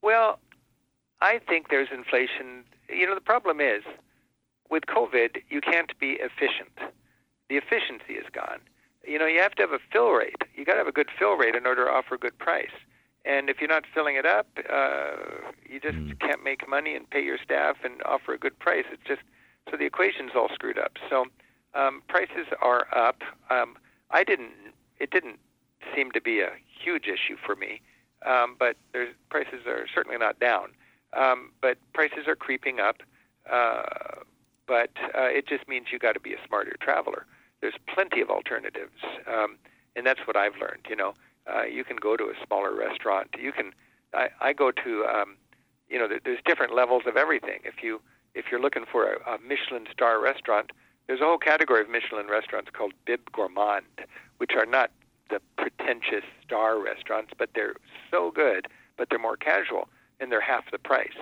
Well, 0.02 0.40
I 1.22 1.40
think 1.48 1.70
there's 1.70 1.90
inflation. 1.92 2.66
You 2.90 3.08
know, 3.08 3.16
the 3.16 3.22
problem 3.22 3.60
is 3.62 3.84
with 4.70 4.84
COVID, 4.86 5.42
you 5.50 5.62
can't 5.62 5.98
be 6.00 6.18
efficient. 6.20 6.93
The 7.50 7.58
efficiency 7.58 8.14
is 8.14 8.26
gone. 8.32 8.60
you 9.06 9.20
know, 9.20 9.26
you 9.26 9.40
have 9.42 9.54
to 9.56 9.62
have 9.62 9.72
a 9.72 9.80
fill 9.92 10.12
rate. 10.12 10.36
You 10.56 10.66
got 10.66 10.74
to 10.74 10.80
have 10.80 10.88
a 10.88 10.94
good 10.94 11.10
fill 11.18 11.36
rate 11.36 11.56
in 11.56 11.66
order 11.66 11.86
to 11.86 11.92
offer 11.92 12.16
a 12.16 12.18
good 12.18 12.38
price. 12.38 12.72
And 13.26 13.50
if 13.50 13.60
you're 13.60 13.70
not 13.70 13.86
filling 13.94 14.16
it 14.16 14.26
up, 14.26 14.48
uh, 14.70 15.14
you 15.70 15.80
just 15.80 15.96
mm. 15.96 16.20
can't 16.20 16.44
make 16.44 16.68
money 16.68 16.96
and 16.96 17.10
pay 17.10 17.24
your 17.24 17.38
staff 17.38 17.78
and 17.84 18.02
offer 18.04 18.34
a 18.34 18.38
good 18.38 18.58
price. 18.60 18.86
It's 18.92 19.04
just 19.08 19.22
so 19.70 19.78
the 19.78 19.86
equation's 19.86 20.32
all 20.36 20.50
screwed 20.54 20.78
up. 20.78 20.98
So 21.10 21.26
um, 21.74 22.02
prices 22.08 22.48
are 22.62 22.88
up. 22.96 23.22
Um, 23.50 23.76
I 24.12 24.24
didn't. 24.24 24.52
It 25.00 25.12
didn't 25.12 25.40
seem 25.96 26.12
to 26.12 26.22
be 26.22 26.42
a 26.42 26.52
huge 26.84 27.08
issue 27.08 27.38
for 27.46 27.56
me, 27.56 27.82
um, 28.26 28.56
but 28.58 28.78
there's, 28.94 29.14
prices 29.30 29.66
are 29.68 29.86
certainly 29.94 30.18
not 30.18 30.40
down. 30.40 30.70
Um, 31.14 31.52
but 31.62 31.78
prices 31.94 32.28
are 32.28 32.36
creeping 32.36 32.80
up. 32.80 32.98
Uh, 33.52 34.22
but 34.68 34.92
uh, 35.16 35.28
it 35.28 35.48
just 35.48 35.68
means 35.68 35.88
you 35.92 36.00
got 36.00 36.14
to 36.14 36.20
be 36.20 36.34
a 36.34 36.48
smarter 36.48 36.76
traveler. 36.82 37.26
There's 37.62 37.76
plenty 37.94 38.22
of 38.22 38.30
alternatives, 38.30 39.00
um, 39.28 39.58
and 39.96 40.06
that's 40.06 40.22
what 40.26 40.36
I've 40.36 40.56
learned. 40.60 40.86
You 40.90 40.96
know, 40.96 41.14
uh, 41.54 41.64
you 41.64 41.84
can 41.84 41.98
go 41.98 42.18
to 42.18 42.26
a 42.26 42.34
smaller 42.46 42.76
restaurant. 42.76 43.30
You 43.40 43.52
can. 43.52 43.72
I, 44.14 44.30
I 44.42 44.54
go 44.54 44.72
to. 44.72 45.06
Um, 45.06 45.38
you 45.90 46.00
know, 46.00 46.08
there, 46.08 46.20
there's 46.24 46.40
different 46.46 46.74
levels 46.74 47.04
of 47.06 47.18
everything. 47.18 47.60
If 47.64 47.84
you 47.84 48.02
if 48.34 48.46
you're 48.52 48.62
looking 48.62 48.86
for 48.92 49.14
a, 49.14 49.36
a 49.36 49.38
Michelin 49.40 49.88
star 49.92 50.22
restaurant, 50.22 50.72
there's 51.08 51.22
a 51.22 51.26
whole 51.26 51.38
category 51.38 51.82
of 51.82 51.90
Michelin 51.90 52.28
restaurants 52.28 52.72
called 52.72 52.94
Bib 53.06 53.32
Gourmand, 53.32 53.86
which 54.38 54.52
are 54.56 54.66
not 54.66 54.92
the 55.30 55.40
pretentious 55.58 56.24
star 56.44 56.82
restaurants, 56.82 57.32
but 57.38 57.50
they're 57.56 57.76
so 58.12 58.32
good, 58.32 58.68
but 58.98 59.10
they're 59.10 59.20
more 59.20 59.38
casual 59.38 59.88
and 60.20 60.32
they're 60.32 60.42
half 60.42 60.70
the 60.72 60.78
price. 60.78 61.18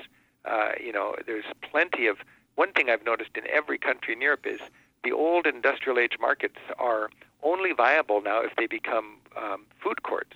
Uh, 0.45 0.71
you 0.83 0.91
know, 0.91 1.15
there's 1.25 1.45
plenty 1.61 2.07
of. 2.07 2.17
One 2.55 2.71
thing 2.73 2.89
I've 2.89 3.05
noticed 3.05 3.31
in 3.35 3.43
every 3.47 3.77
country 3.77 4.13
in 4.13 4.21
Europe 4.21 4.45
is 4.45 4.59
the 5.03 5.11
old 5.11 5.47
industrial 5.47 5.99
age 5.99 6.17
markets 6.19 6.57
are 6.77 7.09
only 7.43 7.73
viable 7.73 8.21
now 8.21 8.41
if 8.41 8.55
they 8.55 8.67
become 8.67 9.17
um, 9.35 9.65
food 9.83 10.03
courts. 10.03 10.35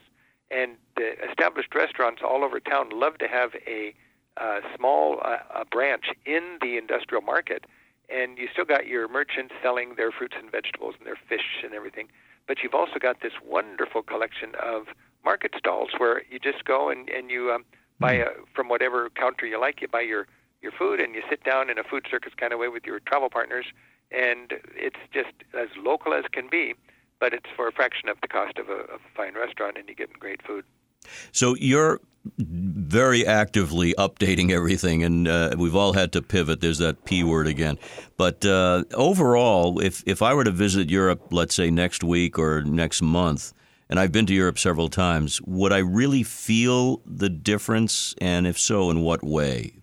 And 0.51 0.77
the 0.95 1.13
established 1.27 1.74
restaurants 1.75 2.22
all 2.24 2.43
over 2.43 2.60
town 2.60 2.89
love 2.91 3.17
to 3.19 3.27
have 3.27 3.51
a 3.67 3.93
uh, 4.38 4.60
small 4.75 5.19
uh, 5.24 5.38
a 5.53 5.65
branch 5.65 6.05
in 6.25 6.57
the 6.62 6.77
industrial 6.77 7.22
market, 7.22 7.65
and 8.10 8.38
you 8.38 8.48
still 8.51 8.65
got 8.65 8.86
your 8.86 9.07
merchants 9.07 9.53
selling 9.62 9.95
their 9.95 10.12
fruits 10.12 10.36
and 10.38 10.51
vegetables 10.51 10.95
and 10.98 11.07
their 11.07 11.17
fish 11.27 11.63
and 11.63 11.74
everything. 11.74 12.07
But 12.48 12.57
you've 12.62 12.74
also 12.74 13.00
got 13.00 13.22
this 13.22 13.34
wonderful 13.43 14.03
collection 14.03 14.51
of 14.62 14.88
market 15.24 15.53
stalls 15.57 15.89
where 15.98 16.22
you 16.29 16.38
just 16.38 16.65
go 16.65 16.89
and 16.89 17.10
and 17.10 17.31
you 17.31 17.51
um, 17.51 17.65
buy 18.00 18.17
hmm. 18.17 18.22
a, 18.22 18.27
from 18.53 18.69
whatever 18.69 19.10
counter 19.10 19.45
you 19.45 19.60
like. 19.60 19.81
You 19.81 19.88
buy 19.88 20.01
your 20.01 20.27
your 20.65 20.74
food 20.74 21.00
and 21.00 21.15
you 21.15 21.22
sit 21.29 21.45
down 21.45 21.69
in 21.69 21.77
a 21.79 21.84
food 21.84 22.05
circus 22.12 22.34
kind 22.36 22.51
of 22.51 22.60
way 22.60 22.67
with 22.67 22.86
your 22.86 23.00
travel 23.00 23.29
partners, 23.29 23.67
and 24.12 24.53
it's 24.75 25.03
just 25.13 25.36
as 25.53 25.69
local 25.77 26.13
as 26.13 26.25
can 26.31 26.50
be 26.50 26.75
but 27.19 27.34
it's 27.34 27.50
for 27.55 27.67
a 27.67 27.72
fraction 27.72 28.10
of 28.10 28.17
the 28.22 28.27
cost 28.27 28.57
of 28.57 28.69
a, 28.69 28.74
of 28.74 29.01
a 29.01 29.15
fine 29.15 29.36
restaurant, 29.36 29.77
and 29.77 29.88
you 29.88 29.95
get 29.95 30.12
great 30.19 30.41
food. 30.41 30.65
So 31.31 31.55
you're 31.55 32.00
very 32.38 33.25
actively 33.25 33.93
updating 33.98 34.51
everything, 34.51 35.03
and 35.03 35.27
uh, 35.27 35.55
we've 35.57 35.75
all 35.75 35.93
had 35.93 36.12
to 36.13 36.22
pivot. 36.22 36.62
There's 36.62 36.79
that 36.79 37.05
P 37.05 37.24
word 37.24 37.48
again. 37.48 37.77
But 38.17 38.45
uh, 38.45 38.84
overall, 38.93 39.79
if 39.79 40.03
if 40.05 40.22
I 40.22 40.34
were 40.34 40.43
to 40.43 40.51
visit 40.51 40.89
Europe, 40.89 41.27
let's 41.31 41.55
say 41.55 41.69
next 41.69 42.03
week 42.03 42.39
or 42.39 42.63
next 42.63 43.01
month, 43.01 43.53
and 43.89 44.00
I've 44.00 44.12
been 44.12 44.25
to 44.25 44.34
Europe 44.34 44.57
several 44.57 44.89
times, 44.89 45.41
would 45.43 45.72
I 45.72 45.79
really 45.79 46.24
feel 46.24 47.01
the 47.05 47.29
difference? 47.29 48.15
And 48.19 48.48
if 48.48 48.57
so, 48.57 48.89
in 48.89 49.01
what 49.01 49.24
way? 49.24 49.74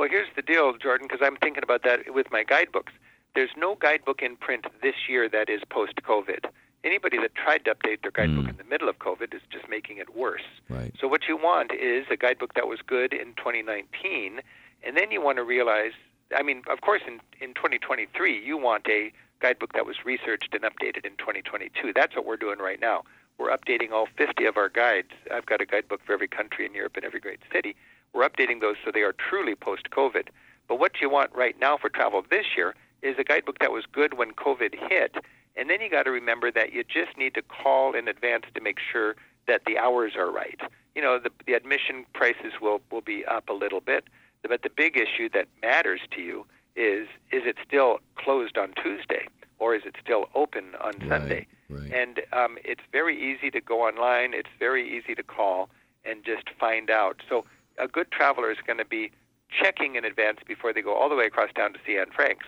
Well, 0.00 0.08
here's 0.08 0.34
the 0.34 0.40
deal, 0.40 0.72
Jordan, 0.78 1.08
because 1.10 1.20
I'm 1.22 1.36
thinking 1.36 1.62
about 1.62 1.82
that 1.82 2.14
with 2.14 2.32
my 2.32 2.42
guidebooks. 2.42 2.94
There's 3.34 3.50
no 3.54 3.74
guidebook 3.74 4.22
in 4.22 4.34
print 4.34 4.64
this 4.80 4.94
year 5.06 5.28
that 5.28 5.50
is 5.50 5.60
post 5.68 5.96
COVID 5.96 6.46
anybody 6.82 7.18
that 7.18 7.34
tried 7.34 7.62
to 7.66 7.74
update 7.74 8.00
their 8.00 8.10
guidebook 8.10 8.46
mm. 8.46 8.48
in 8.48 8.56
the 8.56 8.64
middle 8.64 8.88
of 8.88 8.98
COVID 8.98 9.34
is 9.34 9.42
just 9.50 9.68
making 9.68 9.98
it 9.98 10.16
worse. 10.16 10.48
Right. 10.70 10.94
So 10.98 11.06
what 11.06 11.28
you 11.28 11.36
want 11.36 11.72
is 11.74 12.06
a 12.10 12.16
guidebook 12.16 12.54
that 12.54 12.66
was 12.66 12.78
good 12.80 13.12
in 13.12 13.34
2019, 13.34 14.40
and 14.82 14.96
then 14.96 15.10
you 15.10 15.20
want 15.20 15.36
to 15.36 15.44
realize. 15.44 15.92
I 16.34 16.42
mean, 16.42 16.62
of 16.70 16.80
course, 16.80 17.02
in 17.06 17.20
in 17.38 17.52
2023, 17.52 18.42
you 18.42 18.56
want 18.56 18.86
a 18.88 19.12
guidebook 19.40 19.74
that 19.74 19.84
was 19.84 19.96
researched 20.06 20.54
and 20.54 20.62
updated 20.62 21.04
in 21.04 21.16
2022. 21.18 21.92
That's 21.94 22.16
what 22.16 22.24
we're 22.24 22.38
doing 22.38 22.58
right 22.58 22.80
now. 22.80 23.02
We're 23.36 23.54
updating 23.54 23.90
all 23.92 24.06
50 24.16 24.46
of 24.46 24.56
our 24.56 24.70
guides. 24.70 25.12
I've 25.30 25.44
got 25.44 25.60
a 25.60 25.66
guidebook 25.66 26.00
for 26.06 26.14
every 26.14 26.28
country 26.28 26.64
in 26.64 26.74
Europe 26.74 26.96
and 26.96 27.04
every 27.04 27.20
great 27.20 27.40
city. 27.52 27.76
We're 28.12 28.28
updating 28.28 28.60
those 28.60 28.76
so 28.84 28.90
they 28.92 29.02
are 29.02 29.12
truly 29.12 29.54
post 29.54 29.90
COVID. 29.90 30.28
But 30.68 30.78
what 30.78 31.00
you 31.00 31.10
want 31.10 31.34
right 31.34 31.58
now 31.60 31.76
for 31.76 31.88
travel 31.88 32.24
this 32.30 32.46
year 32.56 32.74
is 33.02 33.16
a 33.18 33.24
guidebook 33.24 33.58
that 33.60 33.72
was 33.72 33.84
good 33.90 34.18
when 34.18 34.32
COVID 34.32 34.74
hit 34.88 35.16
and 35.56 35.68
then 35.68 35.80
you 35.80 35.90
got 35.90 36.04
to 36.04 36.10
remember 36.10 36.50
that 36.50 36.72
you 36.72 36.84
just 36.84 37.16
need 37.18 37.34
to 37.34 37.42
call 37.42 37.94
in 37.94 38.08
advance 38.08 38.44
to 38.54 38.60
make 38.60 38.78
sure 38.78 39.16
that 39.46 39.62
the 39.66 39.78
hours 39.78 40.12
are 40.16 40.30
right. 40.30 40.60
You 40.94 41.02
know, 41.02 41.18
the, 41.18 41.30
the 41.46 41.54
admission 41.54 42.06
prices 42.14 42.54
will, 42.60 42.80
will 42.90 43.00
be 43.00 43.24
up 43.24 43.48
a 43.48 43.52
little 43.52 43.80
bit, 43.80 44.04
but 44.42 44.62
the 44.62 44.70
big 44.70 44.96
issue 44.96 45.28
that 45.34 45.48
matters 45.60 46.00
to 46.12 46.22
you 46.22 46.46
is 46.76 47.08
is 47.32 47.42
it 47.44 47.56
still 47.66 47.98
closed 48.14 48.56
on 48.56 48.72
Tuesday 48.82 49.26
or 49.58 49.74
is 49.74 49.82
it 49.84 49.96
still 50.02 50.26
open 50.34 50.74
on 50.80 50.92
right, 51.00 51.08
Sunday? 51.08 51.46
Right. 51.68 51.92
And 51.92 52.20
um, 52.32 52.56
it's 52.64 52.80
very 52.90 53.20
easy 53.20 53.50
to 53.50 53.60
go 53.60 53.82
online. 53.82 54.32
It's 54.32 54.48
very 54.58 54.96
easy 54.96 55.14
to 55.14 55.22
call 55.22 55.68
and 56.04 56.24
just 56.24 56.44
find 56.58 56.88
out. 56.88 57.20
So 57.28 57.44
a 57.80 57.88
good 57.88 58.10
traveler 58.10 58.50
is 58.50 58.58
going 58.66 58.78
to 58.78 58.84
be 58.84 59.10
checking 59.50 59.96
in 59.96 60.04
advance 60.04 60.38
before 60.46 60.72
they 60.72 60.82
go 60.82 60.94
all 60.94 61.08
the 61.08 61.16
way 61.16 61.26
across 61.26 61.50
town 61.54 61.72
to 61.72 61.78
see 61.84 61.98
Anne 61.98 62.10
Frank's 62.14 62.46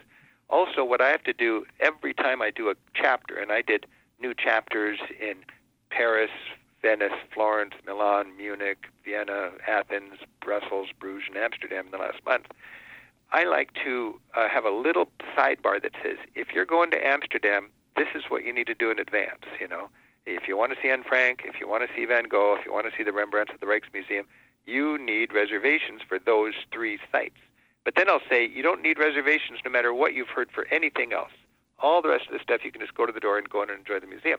also, 0.52 0.84
what 0.84 1.00
I 1.00 1.08
have 1.08 1.24
to 1.24 1.32
do 1.32 1.64
every 1.80 2.12
time 2.12 2.42
I 2.42 2.50
do 2.50 2.68
a 2.68 2.74
chapter, 2.94 3.38
and 3.38 3.50
I 3.50 3.62
did 3.62 3.86
new 4.20 4.34
chapters 4.34 4.98
in 5.18 5.36
Paris, 5.90 6.30
Venice, 6.82 7.18
Florence, 7.32 7.72
Milan, 7.86 8.36
Munich, 8.36 8.86
Vienna, 9.02 9.52
Athens, 9.66 10.18
Brussels, 10.42 10.88
Bruges, 11.00 11.28
and 11.28 11.38
Amsterdam 11.38 11.86
in 11.86 11.90
the 11.90 11.98
last 11.98 12.18
month. 12.26 12.46
I 13.30 13.44
like 13.44 13.72
to 13.82 14.20
uh, 14.34 14.46
have 14.50 14.66
a 14.66 14.70
little 14.70 15.08
sidebar 15.34 15.80
that 15.80 15.92
says, 16.02 16.18
if 16.34 16.48
you're 16.52 16.66
going 16.66 16.90
to 16.90 17.04
Amsterdam, 17.04 17.70
this 17.96 18.08
is 18.14 18.24
what 18.28 18.44
you 18.44 18.52
need 18.52 18.66
to 18.66 18.74
do 18.74 18.90
in 18.90 18.98
advance. 18.98 19.44
You 19.58 19.68
know, 19.68 19.88
if 20.26 20.46
you 20.46 20.58
want 20.58 20.72
to 20.74 20.78
see 20.82 20.90
Anne 20.90 21.02
Frank, 21.02 21.44
if 21.46 21.58
you 21.60 21.66
want 21.66 21.88
to 21.88 21.96
see 21.96 22.04
Van 22.04 22.24
Gogh, 22.24 22.58
if 22.60 22.66
you 22.66 22.74
want 22.74 22.84
to 22.84 22.92
see 22.94 23.04
the 23.04 23.12
Rembrandts 23.12 23.54
at 23.54 23.60
the 23.60 23.66
Rijksmuseum, 23.66 24.24
you 24.66 24.98
need 24.98 25.32
reservations 25.32 26.00
for 26.06 26.18
those 26.18 26.54
three 26.72 26.98
sites. 27.10 27.36
But 27.84 27.94
then 27.96 28.08
I'll 28.08 28.20
say 28.30 28.46
you 28.46 28.62
don't 28.62 28.82
need 28.82 28.98
reservations 28.98 29.58
no 29.64 29.70
matter 29.70 29.92
what 29.92 30.14
you've 30.14 30.28
heard 30.28 30.50
for 30.52 30.66
anything 30.70 31.12
else. 31.12 31.32
All 31.80 32.00
the 32.00 32.10
rest 32.10 32.26
of 32.26 32.32
the 32.32 32.42
stuff 32.42 32.64
you 32.64 32.70
can 32.70 32.80
just 32.80 32.94
go 32.94 33.06
to 33.06 33.12
the 33.12 33.20
door 33.20 33.38
and 33.38 33.48
go 33.48 33.62
in 33.62 33.70
and 33.70 33.80
enjoy 33.80 33.98
the 33.98 34.06
museum. 34.06 34.38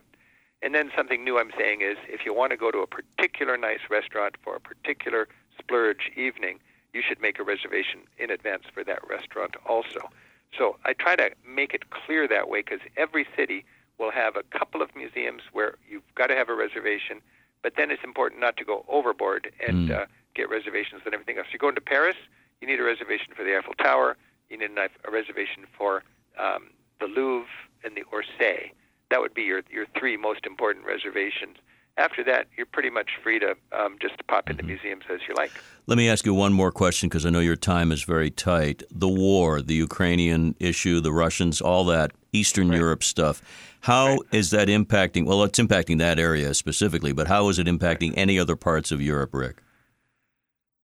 And 0.62 0.74
then 0.74 0.92
something 0.96 1.26
new 1.26 1.38
I'm 1.38 1.52
saying 1.58 1.82
is 1.82 1.98
if 2.08 2.26
you 2.26 2.34
want 2.34 2.52
to 2.52 2.58
go 2.58 2.72
to 2.72 2.80
a 2.80 2.88
particular 2.88 3.58
nice 3.58 3.82
restaurant 3.90 4.36
for 4.42 4.56
a 4.56 4.62
particular 4.62 5.28
splurge 5.60 6.10
evening, 6.16 6.60
you 6.94 7.02
should 7.06 7.20
make 7.20 7.38
a 7.38 7.44
reservation 7.44 8.02
in 8.18 8.32
advance 8.32 8.64
for 8.74 8.84
that 8.86 9.00
restaurant 9.10 9.56
also. 9.68 10.10
So 10.58 10.78
I 10.86 10.94
try 10.94 11.18
to 11.18 11.32
make 11.46 11.74
it 11.74 11.90
clear 11.90 12.28
that 12.30 12.48
way 12.48 12.62
because 12.62 12.80
every 12.96 13.28
city 13.36 13.66
will 14.00 14.12
have 14.12 14.38
a 14.38 14.44
couple 14.58 14.82
of 14.82 14.96
museums 14.96 15.42
where 15.52 15.76
you've 15.90 16.04
got 16.16 16.28
to 16.28 16.36
have 16.36 16.50
a 16.50 16.56
reservation, 16.56 17.22
but 17.64 17.74
then 17.78 17.90
it's 17.90 18.04
important 18.04 18.40
not 18.40 18.58
to 18.58 18.66
go 18.66 18.86
overboard 18.88 19.52
and 19.66 19.90
mm. 19.90 20.02
uh, 20.02 20.06
get 20.36 20.50
reservations 20.50 21.02
and 21.06 21.14
everything 21.14 21.38
else. 21.38 21.48
You're 21.52 21.60
going 21.60 21.76
to 21.76 21.82
Paris, 21.82 22.18
you 22.64 22.68
need 22.68 22.80
a 22.80 22.84
reservation 22.84 23.34
for 23.36 23.44
the 23.44 23.58
Eiffel 23.58 23.74
Tower. 23.74 24.16
You 24.50 24.58
need 24.58 24.70
a 24.78 25.12
reservation 25.12 25.66
for 25.78 26.02
um, 26.40 26.70
the 27.02 27.08
Louvre 27.08 27.50
and 27.84 27.94
the 27.94 28.04
Orsay. 28.04 28.72
That 29.10 29.20
would 29.20 29.34
be 29.34 29.42
your 29.42 29.64
your 29.70 29.86
three 30.00 30.16
most 30.16 30.46
important 30.46 30.86
reservations. 30.86 31.58
After 31.98 32.24
that, 32.24 32.48
you're 32.56 32.66
pretty 32.66 32.90
much 32.90 33.12
free 33.22 33.38
to 33.40 33.56
um, 33.74 33.98
just 34.02 34.16
pop 34.28 34.50
into 34.50 34.64
mm-hmm. 34.64 34.70
museums 34.72 35.04
as 35.14 35.20
you 35.28 35.36
like. 35.36 35.52
Let 35.88 35.98
me 35.98 36.08
ask 36.08 36.26
you 36.26 36.34
one 36.34 36.54
more 36.54 36.72
question 36.72 37.10
because 37.10 37.26
I 37.26 37.32
know 37.32 37.42
your 37.42 37.58
time 37.58 37.92
is 37.92 38.04
very 38.04 38.32
tight. 38.32 38.82
The 38.90 39.10
war, 39.10 39.62
the 39.62 39.76
Ukrainian 39.76 40.56
issue, 40.58 41.02
the 41.02 41.12
Russians, 41.12 41.60
all 41.60 41.84
that 41.86 42.14
Eastern 42.32 42.70
right. 42.70 42.80
Europe 42.80 43.04
stuff. 43.04 43.42
How 43.84 44.12
right. 44.12 44.20
is 44.32 44.52
that 44.52 44.70
impacting? 44.70 45.26
Well, 45.26 45.44
it's 45.44 45.60
impacting 45.60 46.00
that 46.00 46.18
area 46.18 46.54
specifically, 46.54 47.12
but 47.12 47.28
how 47.28 47.50
is 47.50 47.60
it 47.60 47.68
impacting 47.68 48.14
any 48.16 48.40
other 48.40 48.56
parts 48.56 48.94
of 48.94 49.02
Europe, 49.02 49.34
Rick? 49.34 49.62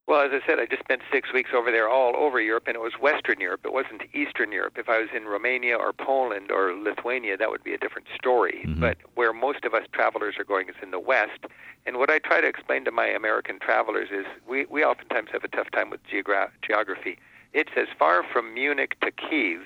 Well, 0.06 0.20
as 0.20 0.32
I 0.34 0.46
said, 0.46 0.60
I 0.60 0.66
just 0.66 0.82
spent 0.82 1.02
six 1.10 1.32
weeks 1.32 1.52
over 1.56 1.72
there 1.72 1.88
all 1.88 2.14
over 2.18 2.42
Europe, 2.42 2.64
and 2.68 2.76
it 2.76 2.82
was 2.82 2.94
Western 3.00 3.40
Europe. 3.40 3.62
It 3.64 3.72
wasn't 3.72 4.02
Eastern 4.14 4.52
Europe. 4.52 4.74
If 4.78 4.90
I 4.90 5.00
was 5.00 5.08
in 5.16 5.26
Romania 5.26 5.78
or 5.78 5.94
Poland 5.94 6.52
or 6.52 6.74
Lithuania, 6.74 7.38
that 7.38 7.50
would 7.50 7.64
be 7.64 7.74
a 7.74 7.78
different 7.78 8.08
story. 8.14 8.66
Mm-hmm. 8.66 8.82
But 8.82 8.98
where 9.16 9.32
most 9.32 9.64
of 9.64 9.74
us 9.74 9.84
travelers 9.94 10.36
are 10.38 10.44
going 10.44 10.68
is 10.68 10.76
in 10.84 10.92
the 10.92 11.00
West. 11.00 11.46
And 11.86 12.00
what 12.00 12.10
I 12.10 12.20
try 12.20 12.42
to 12.42 12.48
explain 12.48 12.84
to 12.84 12.92
my 12.92 13.06
American 13.06 13.60
travelers 13.60 14.10
is 14.12 14.26
we, 14.46 14.66
we 14.66 14.84
oftentimes 14.84 15.30
have 15.32 15.46
a 15.46 15.48
tough 15.48 15.72
time 15.72 15.90
with 15.90 16.02
geogra- 16.06 16.52
geography. 16.68 17.18
It's 17.54 17.72
as 17.78 17.88
far 17.98 18.24
from 18.24 18.54
Munich 18.54 18.98
to 19.00 19.12
Kiev 19.12 19.62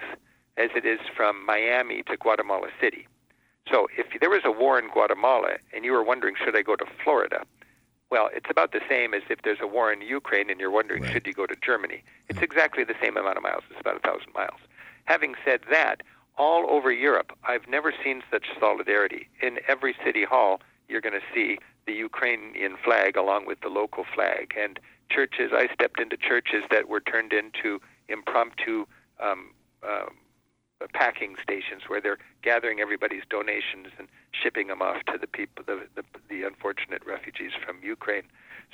as 0.55 0.69
it 0.75 0.85
is 0.85 0.99
from 1.17 1.43
Miami 1.43 2.03
to 2.03 2.15
Guatemala 2.15 2.67
City. 2.79 3.07
So 3.71 3.87
if 3.97 4.07
there 4.19 4.29
was 4.29 4.41
a 4.45 4.51
war 4.51 4.77
in 4.77 4.89
Guatemala 4.89 5.55
and 5.73 5.85
you 5.85 5.93
were 5.93 6.03
wondering, 6.03 6.35
should 6.43 6.55
I 6.55 6.61
go 6.61 6.75
to 6.75 6.85
Florida? 7.03 7.45
Well, 8.11 8.29
it's 8.33 8.49
about 8.49 8.73
the 8.73 8.81
same 8.87 9.13
as 9.13 9.23
if 9.29 9.41
there's 9.43 9.61
a 9.61 9.67
war 9.67 9.91
in 9.91 10.01
Ukraine 10.01 10.49
and 10.49 10.59
you're 10.59 10.69
wondering 10.69 11.03
right. 11.03 11.11
should 11.11 11.25
you 11.25 11.33
go 11.33 11.47
to 11.47 11.55
Germany. 11.55 12.03
It's 12.29 12.41
exactly 12.41 12.83
the 12.83 12.95
same 13.01 13.17
amount 13.17 13.37
of 13.37 13.43
miles. 13.43 13.63
It's 13.71 13.79
about 13.79 13.97
a 13.97 13.99
thousand 13.99 14.33
miles. 14.35 14.59
Having 15.05 15.35
said 15.43 15.61
that, 15.71 16.01
all 16.37 16.69
over 16.69 16.91
Europe, 16.91 17.31
I've 17.43 17.67
never 17.67 17.93
seen 18.03 18.21
such 18.31 18.45
solidarity. 18.59 19.29
In 19.41 19.59
every 19.67 19.95
city 20.03 20.23
hall, 20.23 20.61
you're 20.87 21.01
going 21.01 21.19
to 21.19 21.25
see 21.33 21.57
the 21.85 21.93
Ukrainian 21.93 22.77
flag 22.83 23.17
along 23.17 23.45
with 23.45 23.61
the 23.61 23.69
local 23.69 24.05
flag. 24.13 24.53
And 24.57 24.79
churches, 25.09 25.51
I 25.53 25.67
stepped 25.73 25.99
into 25.99 26.17
churches 26.17 26.63
that 26.71 26.87
were 26.87 27.01
turned 27.01 27.33
into 27.33 27.81
impromptu 28.09 28.85
um, 29.19 29.51
uh, 29.87 30.05
packing 30.93 31.35
stations 31.41 31.83
where 31.87 32.01
they're 32.01 32.17
gathering 32.41 32.79
everybody's 32.79 33.23
donations 33.29 33.87
and 33.97 34.07
shipping 34.31 34.67
them 34.67 34.81
off 34.81 35.03
to 35.11 35.17
the 35.17 35.27
people, 35.27 35.63
the, 35.65 35.87
the, 35.95 36.03
the 36.29 36.43
unfortunate 36.43 37.01
refugees 37.05 37.51
from 37.65 37.77
Ukraine. 37.83 38.23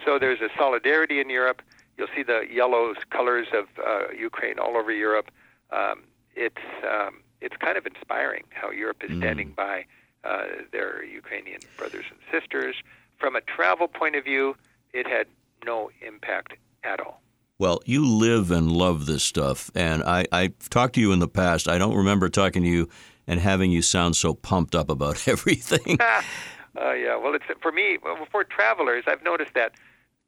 So 0.05 0.17
there's 0.19 0.41
a 0.41 0.49
solidarity 0.57 1.19
in 1.19 1.29
Europe. 1.29 1.61
You'll 1.97 2.07
see 2.15 2.23
the 2.23 2.41
yellow 2.51 2.93
colors 3.09 3.47
of 3.53 3.65
uh, 3.85 4.11
Ukraine 4.17 4.59
all 4.59 4.77
over 4.77 4.91
Europe. 4.91 5.31
Um, 5.71 6.03
it's 6.35 6.55
um, 6.89 7.21
it's 7.41 7.55
kind 7.57 7.77
of 7.77 7.85
inspiring 7.85 8.43
how 8.49 8.71
Europe 8.71 9.03
is 9.03 9.11
mm. 9.11 9.17
standing 9.17 9.51
by 9.51 9.85
uh, 10.23 10.43
their 10.71 11.03
Ukrainian 11.03 11.61
brothers 11.77 12.05
and 12.09 12.19
sisters. 12.31 12.75
From 13.17 13.35
a 13.35 13.41
travel 13.41 13.87
point 13.87 14.15
of 14.15 14.23
view, 14.23 14.55
it 14.93 15.07
had 15.07 15.27
no 15.65 15.91
impact 16.05 16.53
at 16.83 16.99
all. 16.99 17.21
Well, 17.59 17.81
you 17.83 18.07
live 18.07 18.51
and 18.51 18.71
love 18.71 19.05
this 19.05 19.21
stuff, 19.21 19.69
and 19.75 20.01
I, 20.03 20.25
I've 20.31 20.69
talked 20.69 20.95
to 20.95 21.01
you 21.01 21.11
in 21.11 21.19
the 21.19 21.27
past. 21.27 21.67
I 21.67 21.77
don't 21.77 21.93
remember 21.93 22.29
talking 22.29 22.63
to 22.63 22.69
you 22.69 22.87
and 23.27 23.37
having 23.37 23.69
you 23.69 23.81
sound 23.81 24.15
so 24.15 24.33
pumped 24.33 24.75
up 24.75 24.89
about 24.89 25.27
everything. 25.27 25.99
uh, 26.79 26.93
yeah, 26.93 27.17
well, 27.17 27.33
it's 27.35 27.43
for 27.61 27.73
me. 27.73 27.97
For 28.31 28.45
travelers, 28.45 29.03
I've 29.07 29.21
noticed 29.25 29.55
that 29.55 29.73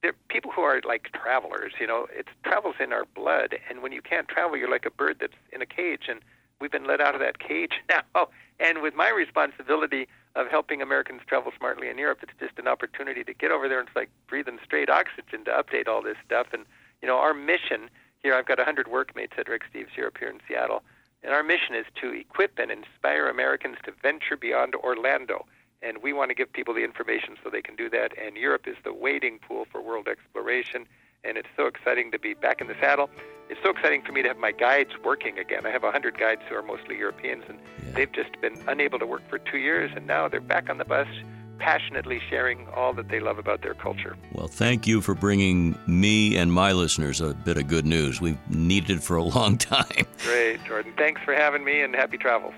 there 0.03 0.11
people 0.27 0.51
who 0.51 0.59
are 0.59 0.81
like 0.85 1.09
travelers. 1.13 1.71
You 1.79 1.87
know, 1.87 2.05
it 2.11 2.27
travels 2.43 2.75
in 2.81 2.91
our 2.91 3.05
blood, 3.05 3.55
and 3.69 3.81
when 3.81 3.93
you 3.93 4.01
can't 4.01 4.27
travel, 4.27 4.57
you're 4.57 4.69
like 4.69 4.85
a 4.85 4.91
bird 4.91 5.19
that's 5.21 5.37
in 5.53 5.61
a 5.61 5.65
cage, 5.65 6.09
and 6.09 6.19
we've 6.59 6.71
been 6.71 6.85
let 6.85 6.99
out 6.99 7.15
of 7.15 7.21
that 7.21 7.39
cage 7.39 7.75
now. 7.89 8.27
And 8.59 8.81
with 8.81 8.93
my 8.93 9.09
responsibility 9.09 10.09
of 10.35 10.47
helping 10.47 10.81
Americans 10.81 11.21
travel 11.27 11.53
smartly 11.57 11.87
in 11.87 11.97
Europe, 11.97 12.19
it's 12.23 12.33
just 12.41 12.59
an 12.59 12.67
opportunity 12.67 13.23
to 13.23 13.33
get 13.33 13.51
over 13.51 13.69
there 13.69 13.79
and 13.79 13.87
it's 13.87 13.95
like 13.95 14.09
breathing 14.27 14.59
straight 14.63 14.89
oxygen 14.89 15.45
to 15.45 15.51
update 15.51 15.87
all 15.87 16.01
this 16.01 16.17
stuff. 16.25 16.47
And 16.53 16.65
you 17.01 17.07
know, 17.07 17.17
our 17.17 17.33
mission 17.33 17.89
here, 18.21 18.35
I've 18.35 18.45
got 18.45 18.57
100 18.57 18.87
workmates 18.87 19.33
at 19.37 19.47
Rick 19.47 19.63
Steves 19.73 19.95
Europe 19.97 20.17
here 20.19 20.29
in 20.29 20.39
Seattle, 20.47 20.83
and 21.23 21.33
our 21.33 21.43
mission 21.43 21.75
is 21.75 21.85
to 22.01 22.11
equip 22.11 22.59
and 22.59 22.71
inspire 22.71 23.27
Americans 23.27 23.77
to 23.85 23.91
venture 24.01 24.37
beyond 24.37 24.75
Orlando. 24.75 25.45
And 25.81 26.03
we 26.03 26.13
want 26.13 26.29
to 26.29 26.35
give 26.35 26.53
people 26.53 26.75
the 26.75 26.83
information 26.83 27.35
so 27.43 27.49
they 27.49 27.63
can 27.63 27.75
do 27.75 27.89
that. 27.89 28.11
And 28.17 28.37
Europe 28.37 28.67
is 28.67 28.77
the 28.83 28.93
wading 28.93 29.39
pool 29.39 29.65
for 29.71 29.81
world 29.81 30.07
exploration. 30.07 30.85
And 31.23 31.37
it's 31.37 31.49
so 31.57 31.65
exciting 31.65 32.11
to 32.11 32.19
be 32.19 32.35
back 32.35 32.61
in 32.61 32.67
the 32.67 32.75
saddle 32.79 33.09
it's 33.51 33.59
so 33.61 33.69
exciting 33.69 34.01
for 34.01 34.13
me 34.13 34.21
to 34.21 34.29
have 34.29 34.37
my 34.37 34.53
guides 34.53 34.91
working 35.03 35.37
again. 35.37 35.65
I 35.65 35.71
have 35.71 35.83
100 35.83 36.17
guides 36.17 36.41
who 36.47 36.55
are 36.55 36.63
mostly 36.63 36.97
Europeans, 36.97 37.43
and 37.49 37.59
yeah. 37.59 37.91
they've 37.91 38.11
just 38.11 38.39
been 38.39 38.57
unable 38.65 38.97
to 38.97 39.05
work 39.05 39.27
for 39.29 39.39
two 39.39 39.57
years, 39.57 39.91
and 39.93 40.07
now 40.07 40.29
they're 40.29 40.39
back 40.39 40.69
on 40.69 40.77
the 40.77 40.85
bus 40.85 41.07
passionately 41.61 42.19
sharing 42.27 42.67
all 42.69 42.91
that 42.93 43.07
they 43.07 43.19
love 43.19 43.37
about 43.37 43.61
their 43.61 43.75
culture. 43.75 44.17
Well, 44.33 44.47
thank 44.47 44.87
you 44.87 44.99
for 44.99 45.13
bringing 45.13 45.77
me 45.85 46.35
and 46.35 46.51
my 46.51 46.71
listeners 46.71 47.21
a 47.21 47.35
bit 47.35 47.57
of 47.57 47.67
good 47.67 47.85
news. 47.85 48.19
We've 48.19 48.39
needed 48.49 48.97
it 48.97 49.03
for 49.03 49.15
a 49.15 49.23
long 49.35 49.57
time. 49.57 50.07
Great, 50.23 50.63
Jordan. 50.65 50.93
Thanks 50.97 51.21
for 51.23 51.33
having 51.35 51.63
me, 51.63 51.81
and 51.83 51.95
happy 51.95 52.17
travels. 52.17 52.55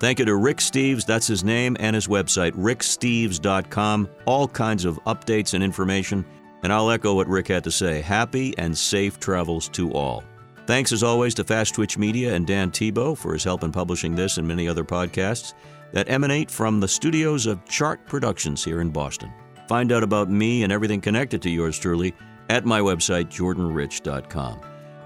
Thank 0.00 0.20
you 0.20 0.24
to 0.24 0.36
Rick 0.36 0.58
Steves, 0.58 1.04
that's 1.04 1.26
his 1.26 1.44
name, 1.44 1.76
and 1.80 1.94
his 1.94 2.06
website, 2.06 2.52
ricksteves.com. 2.52 4.08
All 4.24 4.48
kinds 4.48 4.84
of 4.84 4.96
updates 5.04 5.54
and 5.54 5.62
information. 5.62 6.24
And 6.62 6.72
I'll 6.72 6.90
echo 6.90 7.14
what 7.14 7.28
Rick 7.28 7.48
had 7.48 7.64
to 7.64 7.70
say 7.70 8.00
happy 8.00 8.56
and 8.58 8.76
safe 8.76 9.20
travels 9.20 9.68
to 9.70 9.92
all. 9.92 10.24
Thanks 10.68 10.92
as 10.92 11.02
always 11.02 11.32
to 11.36 11.44
Fast 11.44 11.74
Twitch 11.76 11.96
Media 11.96 12.34
and 12.34 12.46
Dan 12.46 12.70
Tebow 12.70 13.16
for 13.16 13.32
his 13.32 13.42
help 13.42 13.64
in 13.64 13.72
publishing 13.72 14.14
this 14.14 14.36
and 14.36 14.46
many 14.46 14.68
other 14.68 14.84
podcasts 14.84 15.54
that 15.92 16.10
emanate 16.10 16.50
from 16.50 16.78
the 16.78 16.86
studios 16.86 17.46
of 17.46 17.64
Chart 17.64 18.04
Productions 18.04 18.62
here 18.62 18.82
in 18.82 18.90
Boston. 18.90 19.32
Find 19.66 19.92
out 19.92 20.02
about 20.02 20.28
me 20.28 20.64
and 20.64 20.70
everything 20.70 21.00
connected 21.00 21.40
to 21.40 21.48
yours 21.48 21.78
truly 21.78 22.14
at 22.50 22.66
my 22.66 22.80
website, 22.80 23.28
jordanrich.com. 23.30 24.60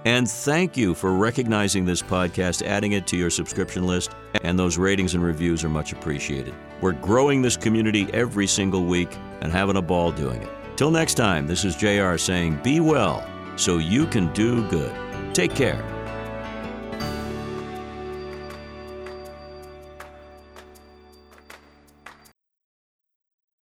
And 0.05 0.29
thank 0.29 0.77
you 0.77 0.95
for 0.95 1.13
recognizing 1.13 1.85
this 1.85 2.03
podcast, 2.03 2.67
adding 2.67 2.91
it 2.91 3.07
to 3.07 3.17
your 3.17 3.31
subscription 3.31 3.87
list, 3.87 4.17
and 4.43 4.59
those 4.59 4.79
ratings 4.79 5.15
and 5.15 5.23
reviews 5.23 5.63
are 5.63 5.69
much 5.69 5.93
appreciated. 5.93 6.57
We're 6.81 6.91
growing 6.91 7.41
this 7.41 7.57
community 7.57 8.09
every 8.13 8.49
single 8.49 8.85
week 8.85 9.17
and 9.43 9.53
having 9.53 9.77
a 9.77 9.83
ball 9.83 10.11
doing 10.11 10.43
it. 10.43 10.51
Till 10.77 10.91
next 10.91 11.15
time, 11.15 11.47
this 11.47 11.65
is 11.65 11.77
JR 11.77 12.17
saying 12.17 12.59
be 12.65 12.81
well 12.81 13.25
so 13.55 13.79
you 13.79 14.07
can 14.09 14.33
do 14.33 14.69
good. 14.69 15.12
Take 15.33 15.55
care. 15.55 16.02